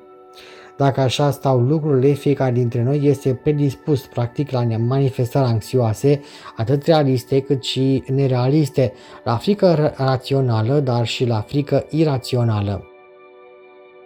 Dacă 0.76 1.00
așa 1.00 1.30
stau 1.30 1.60
lucrurile, 1.60 2.12
fiecare 2.12 2.52
dintre 2.52 2.82
noi 2.82 3.00
este 3.02 3.34
predispus 3.34 4.06
practic 4.06 4.50
la 4.50 4.62
manifestări 4.78 5.44
anxioase, 5.44 6.20
atât 6.56 6.84
realiste 6.84 7.40
cât 7.40 7.62
și 7.62 8.04
nerealiste, 8.06 8.92
la 9.24 9.36
frică 9.36 9.94
rațională, 9.96 10.80
dar 10.80 11.06
și 11.06 11.26
la 11.26 11.40
frică 11.40 11.86
irațională. 11.90 12.88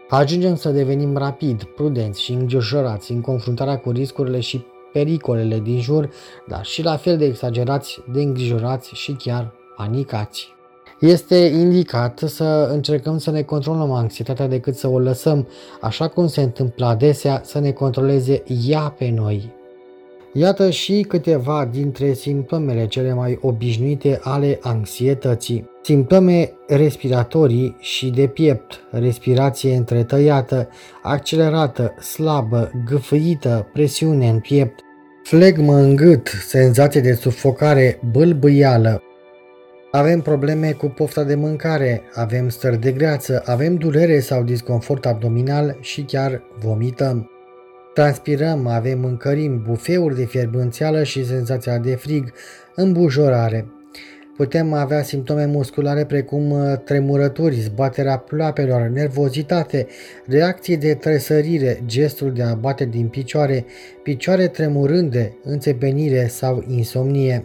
Ajungem 0.09 0.55
să 0.55 0.71
devenim 0.71 1.17
rapid, 1.17 1.65
prudenți 1.65 2.23
și 2.23 2.33
îngrijorați 2.33 3.13
în 3.13 3.21
confruntarea 3.21 3.79
cu 3.79 3.91
riscurile 3.91 4.41
și 4.41 4.65
pericolele 4.93 5.59
din 5.59 5.81
jur, 5.81 6.11
dar 6.47 6.65
și 6.65 6.83
la 6.83 6.97
fel 6.97 7.17
de 7.17 7.25
exagerați, 7.25 8.01
de 8.13 8.23
îngrijorați 8.23 8.95
și 8.95 9.13
chiar 9.13 9.53
panicați. 9.77 10.58
Este 11.01 11.37
indicat 11.37 12.23
să 12.27 12.69
încercăm 12.73 13.19
să 13.19 13.31
ne 13.31 13.43
controlăm 13.43 13.91
anxietatea 13.91 14.49
decât 14.49 14.77
să 14.77 14.89
o 14.89 14.99
lăsăm, 14.99 15.49
așa 15.81 16.09
cum 16.09 16.27
se 16.27 16.41
întâmplă 16.41 16.87
adesea, 16.87 17.41
să 17.45 17.61
ne 17.61 17.71
controleze 17.71 18.43
ea 18.67 18.95
pe 18.99 19.11
noi. 19.15 19.53
Iată 20.33 20.71
și 20.71 21.05
câteva 21.09 21.69
dintre 21.73 22.13
simptomele 22.13 22.87
cele 22.87 23.15
mai 23.15 23.39
obișnuite 23.43 24.21
ale 24.23 24.59
anxietății. 24.63 25.71
Simptome 25.83 26.53
respiratorii 26.67 27.77
și 27.81 28.11
de 28.11 28.27
piept, 28.27 28.81
respirație 28.91 29.77
întretăiată, 29.77 30.69
accelerată, 31.03 31.95
slabă, 32.01 32.71
gâfâită, 32.85 33.67
presiune 33.73 34.29
în 34.29 34.39
piept, 34.39 34.81
flegmă 35.23 35.75
în 35.75 35.97
gât, 35.97 36.29
senzație 36.47 37.01
de 37.01 37.13
sufocare, 37.13 38.01
bâlbâială, 38.13 39.03
avem 39.91 40.21
probleme 40.21 40.73
cu 40.73 40.87
pofta 40.87 41.25
de 41.25 41.35
mâncare, 41.35 42.03
avem 42.15 42.49
stări 42.49 42.81
de 42.81 42.93
greață, 42.93 43.43
avem 43.47 43.75
durere 43.75 44.21
sau 44.21 44.43
disconfort 44.43 45.07
abdominal 45.07 45.77
și 45.81 46.03
chiar 46.03 46.43
vomităm. 46.59 47.31
Transpirăm, 47.95 48.67
avem 48.67 49.01
mâncărim, 49.01 49.63
bufeuri 49.63 50.17
de 50.17 50.25
fierbânțeală 50.25 51.03
și 51.03 51.27
senzația 51.27 51.79
de 51.79 51.95
frig, 51.95 52.33
îmbujorare. 52.75 53.67
Putem 54.37 54.73
avea 54.73 55.03
simptome 55.03 55.47
musculare 55.47 56.05
precum 56.05 56.51
uh, 56.51 56.77
tremurături, 56.85 57.55
zbaterea 57.55 58.17
ploapelor, 58.17 58.81
nervozitate, 58.81 59.87
reacții 60.27 60.77
de 60.77 60.95
tresărire, 60.95 61.83
gestul 61.87 62.33
de 62.33 62.43
a 62.43 62.55
bate 62.55 62.85
din 62.85 63.09
picioare, 63.09 63.65
picioare 64.03 64.49
tremurânde, 64.49 65.37
înțepenire 65.43 66.27
sau 66.27 66.65
insomnie. 66.69 67.45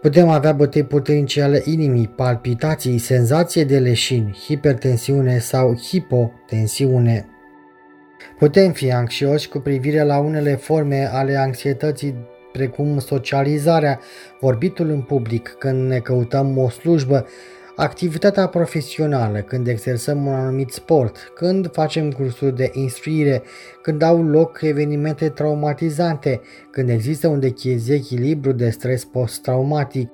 Putem 0.00 0.28
avea 0.28 0.52
bătăi 0.52 0.84
puternice 0.84 1.42
ale 1.42 1.62
inimii, 1.64 2.08
palpitații, 2.08 2.98
senzație 2.98 3.64
de 3.64 3.78
leșini, 3.78 4.38
hipertensiune 4.46 5.38
sau 5.38 5.76
hipotensiune. 5.76 7.28
Putem 8.38 8.72
fi 8.72 8.92
anxioși 8.92 9.48
cu 9.48 9.58
privire 9.58 10.02
la 10.02 10.18
unele 10.18 10.54
forme 10.54 11.08
ale 11.12 11.36
anxietății 11.36 12.14
precum 12.52 12.98
socializarea, 12.98 14.00
vorbitul 14.40 14.88
în 14.88 15.00
public, 15.00 15.54
când 15.58 15.88
ne 15.88 15.98
căutăm 15.98 16.58
o 16.58 16.68
slujbă, 16.68 17.26
activitatea 17.80 18.46
profesională, 18.46 19.38
când 19.38 19.66
exersăm 19.66 20.26
un 20.26 20.34
anumit 20.34 20.70
sport, 20.70 21.16
când 21.34 21.72
facem 21.72 22.10
cursuri 22.10 22.56
de 22.56 22.70
instruire, 22.74 23.42
când 23.82 24.02
au 24.02 24.22
loc 24.22 24.58
evenimente 24.62 25.28
traumatizante, 25.28 26.40
când 26.70 26.88
există 26.88 27.28
un 27.28 27.40
dezechilibru 27.40 28.52
de 28.52 28.70
stres 28.70 29.04
post-traumatic. 29.04 30.10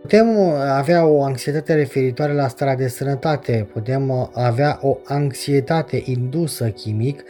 Putem 0.00 0.38
avea 0.58 1.06
o 1.06 1.22
anxietate 1.22 1.74
referitoare 1.74 2.32
la 2.32 2.48
starea 2.48 2.76
de 2.76 2.88
sănătate, 2.88 3.68
putem 3.72 4.30
avea 4.34 4.78
o 4.82 4.98
anxietate 5.04 6.02
indusă 6.04 6.68
chimic, 6.68 7.22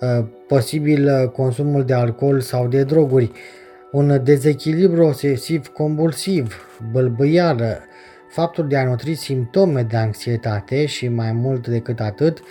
uh, 0.00 0.24
posibil 0.46 1.30
consumul 1.30 1.84
de 1.84 1.94
alcool 1.94 2.40
sau 2.40 2.66
de 2.66 2.82
droguri, 2.82 3.32
un 3.92 4.20
dezechilibru 4.24 5.04
obsesiv-compulsiv, 5.04 6.78
bălbâială, 6.92 7.87
faptul 8.28 8.68
de 8.68 8.76
a 8.76 8.84
nutri 8.84 9.14
simptome 9.14 9.82
de 9.82 9.96
anxietate 9.96 10.86
și 10.86 11.08
mai 11.08 11.32
mult 11.32 11.66
decât 11.68 12.00
atât, 12.00 12.42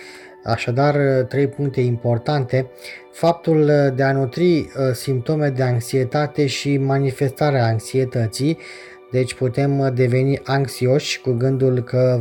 așadar 0.44 0.96
trei 1.28 1.48
puncte 1.48 1.80
importante, 1.80 2.70
faptul 3.12 3.92
de 3.94 4.02
a 4.02 4.12
nutri 4.12 4.58
uh, 4.58 4.92
simptome 4.92 5.48
de 5.48 5.62
anxietate 5.62 6.46
și 6.46 6.76
manifestarea 6.76 7.66
anxietății, 7.66 8.58
deci 9.10 9.34
putem 9.34 9.94
deveni 9.94 10.40
anxioși 10.44 11.20
cu 11.20 11.30
gândul 11.30 11.82
că 11.82 12.20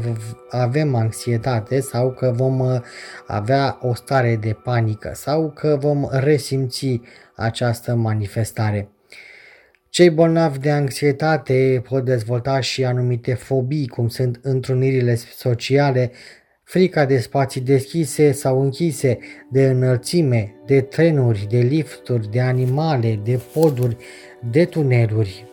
avem 0.50 0.96
anxietate 0.96 1.80
sau 1.80 2.12
că 2.12 2.32
vom 2.36 2.60
uh, 2.60 2.80
avea 3.28 3.78
o 3.82 3.94
stare 3.94 4.36
de 4.36 4.58
panică 4.64 5.12
sau 5.14 5.52
că 5.56 5.78
vom 5.80 6.08
resimți 6.12 7.02
această 7.36 7.96
manifestare. 7.96 8.90
Cei 9.90 10.10
bolnavi 10.10 10.60
de 10.60 10.72
anxietate 10.72 11.82
pot 11.90 12.06
dezvolta 12.06 12.60
și 12.60 12.86
anumite 12.86 13.34
fobii, 13.34 13.88
cum 13.88 14.08
sunt 14.08 14.40
întrunirile 14.42 15.16
sociale, 15.16 16.12
frica 16.64 17.06
de 17.06 17.20
spații 17.20 17.62
deschise 17.62 18.32
sau 18.32 18.62
închise, 18.62 19.18
de 19.52 19.66
înălțime, 19.66 20.56
de 20.66 20.82
trenuri, 20.82 21.48
de 21.50 21.60
lifturi, 21.60 22.32
de 22.32 22.42
animale, 22.42 23.20
de 23.24 23.40
poduri, 23.54 23.98
de 24.52 24.66
tuneluri. 24.66 25.47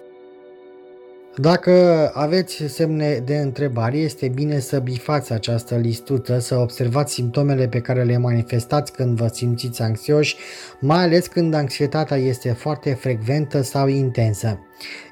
Dacă 1.37 2.11
aveți 2.15 2.63
semne 2.67 3.19
de 3.25 3.37
întrebare, 3.37 3.97
este 3.97 4.29
bine 4.29 4.59
să 4.59 4.79
bifați 4.79 5.33
această 5.33 5.77
listuță, 5.77 6.39
să 6.39 6.57
observați 6.57 7.13
simptomele 7.13 7.69
pe 7.69 7.81
care 7.81 8.03
le 8.03 8.17
manifestați 8.17 8.93
când 8.93 9.17
vă 9.17 9.27
simțiți 9.27 9.83
anxioși, 9.83 10.37
mai 10.81 11.03
ales 11.03 11.27
când 11.27 11.55
anxietatea 11.55 12.17
este 12.17 12.53
foarte 12.53 12.93
frecventă 12.93 13.63
sau 13.63 13.89
intensă. 13.89 14.59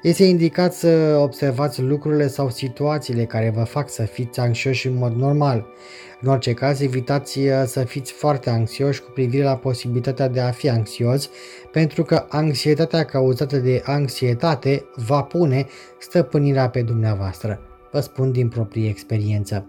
Este 0.01 0.23
indicat 0.23 0.73
să 0.73 1.17
observați 1.21 1.81
lucrurile 1.81 2.27
sau 2.27 2.49
situațiile 2.49 3.25
care 3.25 3.51
vă 3.55 3.63
fac 3.63 3.89
să 3.89 4.03
fiți 4.03 4.39
anxioși 4.39 4.87
în 4.87 4.95
mod 4.95 5.13
normal. 5.13 5.65
În 6.21 6.29
orice 6.29 6.53
caz, 6.53 6.81
evitați 6.81 7.39
uh, 7.39 7.63
să 7.65 7.83
fiți 7.83 8.11
foarte 8.11 8.49
anxioși 8.49 9.01
cu 9.01 9.11
privire 9.11 9.43
la 9.43 9.57
posibilitatea 9.57 10.27
de 10.27 10.39
a 10.39 10.51
fi 10.51 10.69
anxios, 10.69 11.29
pentru 11.71 12.03
că 12.03 12.25
anxietatea 12.29 13.03
cauzată 13.05 13.57
de 13.57 13.81
anxietate 13.85 14.85
va 14.95 15.21
pune 15.21 15.65
stăpânirea 15.99 16.69
pe 16.69 16.81
dumneavoastră. 16.81 17.59
Vă 17.91 17.99
spun 17.99 18.31
din 18.31 18.49
proprie 18.49 18.89
experiență. 18.89 19.67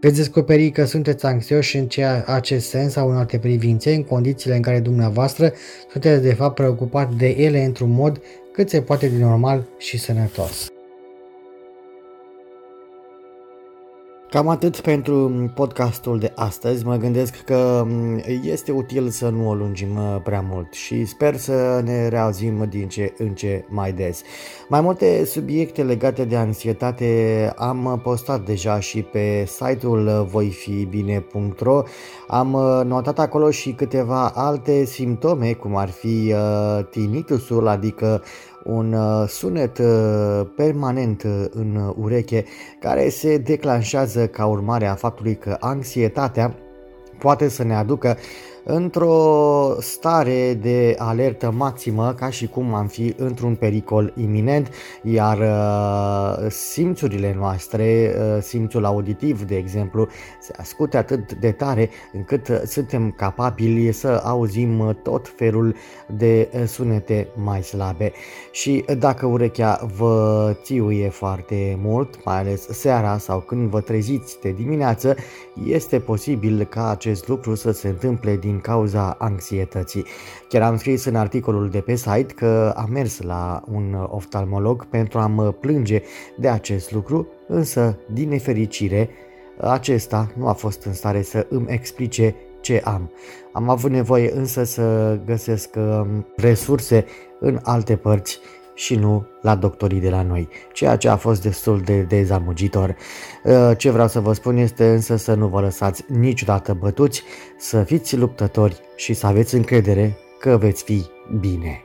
Veți 0.00 0.16
descoperi 0.16 0.70
că 0.70 0.84
sunteți 0.84 1.26
anxioși 1.26 1.76
în 1.76 1.86
ceea, 1.86 2.24
acest 2.26 2.68
sens 2.68 2.92
sau 2.92 3.10
în 3.10 3.16
alte 3.16 3.38
privințe, 3.38 3.94
în 3.94 4.02
condițiile 4.02 4.56
în 4.56 4.62
care 4.62 4.80
dumneavoastră 4.80 5.52
sunteți 5.90 6.22
de 6.22 6.34
fapt 6.34 6.54
preocupat 6.54 7.14
de 7.14 7.28
ele 7.28 7.64
într-un 7.64 7.90
mod 7.90 8.20
cât 8.52 8.68
se 8.68 8.82
poate 8.82 9.08
de 9.08 9.18
normal 9.18 9.66
și 9.78 9.98
sănătos. 9.98 10.70
Cam 14.30 14.48
atât 14.48 14.80
pentru 14.80 15.50
podcastul 15.54 16.18
de 16.18 16.32
astăzi. 16.34 16.86
Mă 16.86 16.96
gândesc 16.96 17.36
că 17.44 17.82
mm, 17.86 18.22
este 18.42 18.72
util 18.72 19.08
să 19.08 19.28
nu 19.28 19.48
o 19.48 19.54
lungim 19.54 19.96
uh, 19.96 20.20
prea 20.22 20.44
mult 20.50 20.72
și 20.72 21.04
sper 21.04 21.36
să 21.36 21.80
ne 21.84 22.08
reauzim 22.08 22.66
din 22.68 22.88
ce 22.88 23.14
în 23.18 23.34
ce 23.34 23.64
mai 23.68 23.92
des. 23.92 24.22
Mai 24.68 24.80
multe 24.80 25.24
subiecte 25.24 25.82
legate 25.82 26.24
de 26.24 26.36
anxietate 26.36 27.52
am 27.56 28.00
postat 28.02 28.44
deja 28.44 28.80
și 28.80 29.02
pe 29.02 29.44
site-ul 29.46 30.26
voifibine.ro. 30.30 31.82
Am 32.28 32.52
uh, 32.52 32.80
notat 32.84 33.18
acolo 33.18 33.50
și 33.50 33.72
câteva 33.72 34.28
alte 34.28 34.84
simptome, 34.84 35.52
cum 35.52 35.76
ar 35.76 35.88
fi 35.88 36.34
uh, 36.34 36.84
tinnitusul, 36.90 37.68
adică 37.68 38.22
un 38.64 38.92
uh, 38.92 39.28
sunet 39.28 39.78
uh, 39.78 40.46
permanent 40.56 41.22
uh, 41.22 41.44
în 41.50 41.94
ureche 41.96 42.44
care 42.80 43.08
se 43.08 43.36
declanșează 43.36 44.26
ca 44.26 44.46
urmare 44.46 44.86
a 44.86 44.94
faptului 44.94 45.36
că 45.36 45.56
anxietatea 45.60 46.54
poate 47.18 47.48
să 47.48 47.64
ne 47.64 47.74
aducă 47.74 48.16
într-o 48.64 49.76
stare 49.78 50.54
de 50.54 50.94
alertă 50.98 51.50
maximă, 51.50 52.12
ca 52.12 52.30
și 52.30 52.46
cum 52.46 52.74
am 52.74 52.86
fi 52.86 53.14
într-un 53.16 53.54
pericol 53.54 54.12
iminent, 54.16 54.68
iar 55.02 55.38
uh, 55.38 56.50
simțurile 56.50 57.34
noastre, 57.38 58.14
uh, 58.16 58.42
simțul 58.42 58.84
auditiv, 58.84 59.42
de 59.42 59.56
exemplu, 59.56 60.08
se 60.40 60.52
ascute 60.56 60.96
atât 60.96 61.32
de 61.32 61.50
tare 61.50 61.90
încât 62.12 62.62
suntem 62.64 63.10
capabili 63.10 63.92
să 63.92 64.20
auzim 64.24 64.98
tot 65.02 65.32
felul 65.36 65.74
de 66.16 66.48
sunete 66.66 67.28
mai 67.34 67.62
slabe. 67.62 68.12
Și 68.50 68.84
dacă 68.98 69.26
urechea 69.26 69.88
vă 69.96 70.56
țiuie 70.62 71.08
foarte 71.08 71.78
mult, 71.82 72.24
mai 72.24 72.38
ales 72.38 72.66
seara 72.68 73.18
sau 73.18 73.40
când 73.40 73.68
vă 73.68 73.80
treziți 73.80 74.38
de 74.40 74.50
dimineață, 74.50 75.16
este 75.66 75.98
posibil 75.98 76.64
ca 76.64 76.90
acest 76.90 77.28
lucru 77.28 77.54
să 77.54 77.70
se 77.70 77.88
întâmple 77.88 78.36
din 78.36 78.49
cauza 78.58 79.16
anxietății. 79.18 80.04
Chiar 80.48 80.62
am 80.62 80.76
scris 80.76 81.04
în 81.04 81.16
articolul 81.16 81.70
de 81.70 81.80
pe 81.80 81.94
site 81.94 82.34
că 82.34 82.74
am 82.76 82.88
mers 82.90 83.20
la 83.20 83.62
un 83.72 84.06
oftalmolog 84.08 84.86
pentru 84.86 85.18
a 85.18 85.26
mă 85.26 85.52
plânge 85.52 86.02
de 86.38 86.48
acest 86.48 86.92
lucru, 86.92 87.28
însă, 87.48 87.98
din 88.12 88.28
nefericire, 88.28 89.10
acesta 89.60 90.30
nu 90.36 90.48
a 90.48 90.52
fost 90.52 90.84
în 90.84 90.92
stare 90.92 91.22
să 91.22 91.46
îmi 91.48 91.66
explice 91.68 92.34
ce 92.60 92.80
am. 92.84 93.10
Am 93.52 93.68
avut 93.68 93.90
nevoie 93.90 94.32
însă 94.32 94.64
să 94.64 95.18
găsesc 95.24 95.76
um, 95.76 96.26
resurse 96.36 97.04
în 97.40 97.58
alte 97.62 97.96
părți 97.96 98.40
și 98.80 98.94
nu 98.94 99.26
la 99.40 99.54
doctorii 99.54 100.00
de 100.00 100.10
la 100.10 100.22
noi, 100.22 100.48
ceea 100.72 100.96
ce 100.96 101.08
a 101.08 101.16
fost 101.16 101.42
destul 101.42 101.80
de 101.80 102.00
dezamăgitor. 102.00 102.96
Uh, 103.44 103.70
ce 103.76 103.90
vreau 103.90 104.08
să 104.08 104.20
vă 104.20 104.32
spun 104.32 104.56
este 104.56 104.88
însă 104.88 105.16
să 105.16 105.34
nu 105.34 105.46
vă 105.46 105.60
lăsați 105.60 106.04
niciodată 106.08 106.74
bătuți, 106.74 107.22
să 107.58 107.82
fiți 107.82 108.16
luptători 108.16 108.80
și 108.96 109.14
să 109.14 109.26
aveți 109.26 109.54
încredere 109.54 110.16
că 110.38 110.56
veți 110.56 110.82
fi 110.82 111.04
bine. 111.40 111.84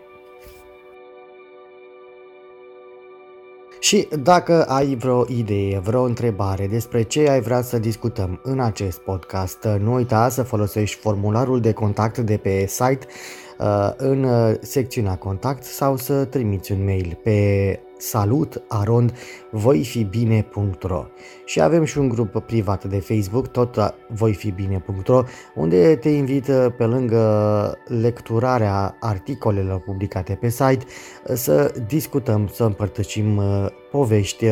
Și 3.79 4.07
dacă 4.19 4.63
ai 4.63 4.95
vreo 4.95 5.25
idee, 5.27 5.79
vreo 5.79 6.03
întrebare 6.03 6.67
despre 6.67 7.01
ce 7.01 7.29
ai 7.29 7.41
vrea 7.41 7.61
să 7.61 7.79
discutăm 7.79 8.39
în 8.43 8.59
acest 8.59 8.97
podcast, 8.97 9.67
nu 9.79 9.93
uita 9.93 10.29
să 10.29 10.43
folosești 10.43 10.99
formularul 10.99 11.59
de 11.59 11.71
contact 11.71 12.17
de 12.17 12.37
pe 12.37 12.65
site 12.67 13.05
uh, 13.07 13.44
în 13.97 14.23
uh, 14.23 14.53
secțiunea 14.61 15.15
contact 15.15 15.63
sau 15.63 15.97
să 15.97 16.25
trimiți 16.25 16.71
un 16.71 16.83
mail 16.83 17.17
pe 17.23 17.79
salut 17.97 18.63
arond 18.67 19.13
voifibine.ro 19.51 21.05
și 21.45 21.61
avem 21.61 21.83
și 21.83 21.97
un 21.97 22.09
grup 22.09 22.39
privat 22.39 22.83
de 22.83 22.99
Facebook, 22.99 23.47
tot 23.47 23.95
voifibine.ro, 24.09 25.23
unde 25.55 25.95
te 25.95 26.09
invit 26.09 26.45
pe 26.77 26.85
lângă 26.85 27.77
lecturarea 27.87 28.97
articolelor 28.99 29.79
publicate 29.79 30.37
pe 30.41 30.49
site 30.49 30.85
să 31.33 31.73
discutăm, 31.87 32.47
să 32.53 32.63
împărtășim 32.63 33.37
uh, 33.37 33.65
povești, 33.91 34.45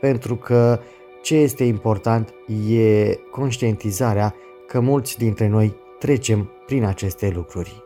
pentru 0.00 0.36
că 0.36 0.80
ce 1.22 1.34
este 1.34 1.64
important 1.64 2.34
e 2.70 3.14
conștientizarea 3.30 4.34
că 4.66 4.80
mulți 4.80 5.18
dintre 5.18 5.48
noi 5.48 5.76
trecem 5.98 6.50
prin 6.66 6.84
aceste 6.84 7.32
lucruri. 7.34 7.85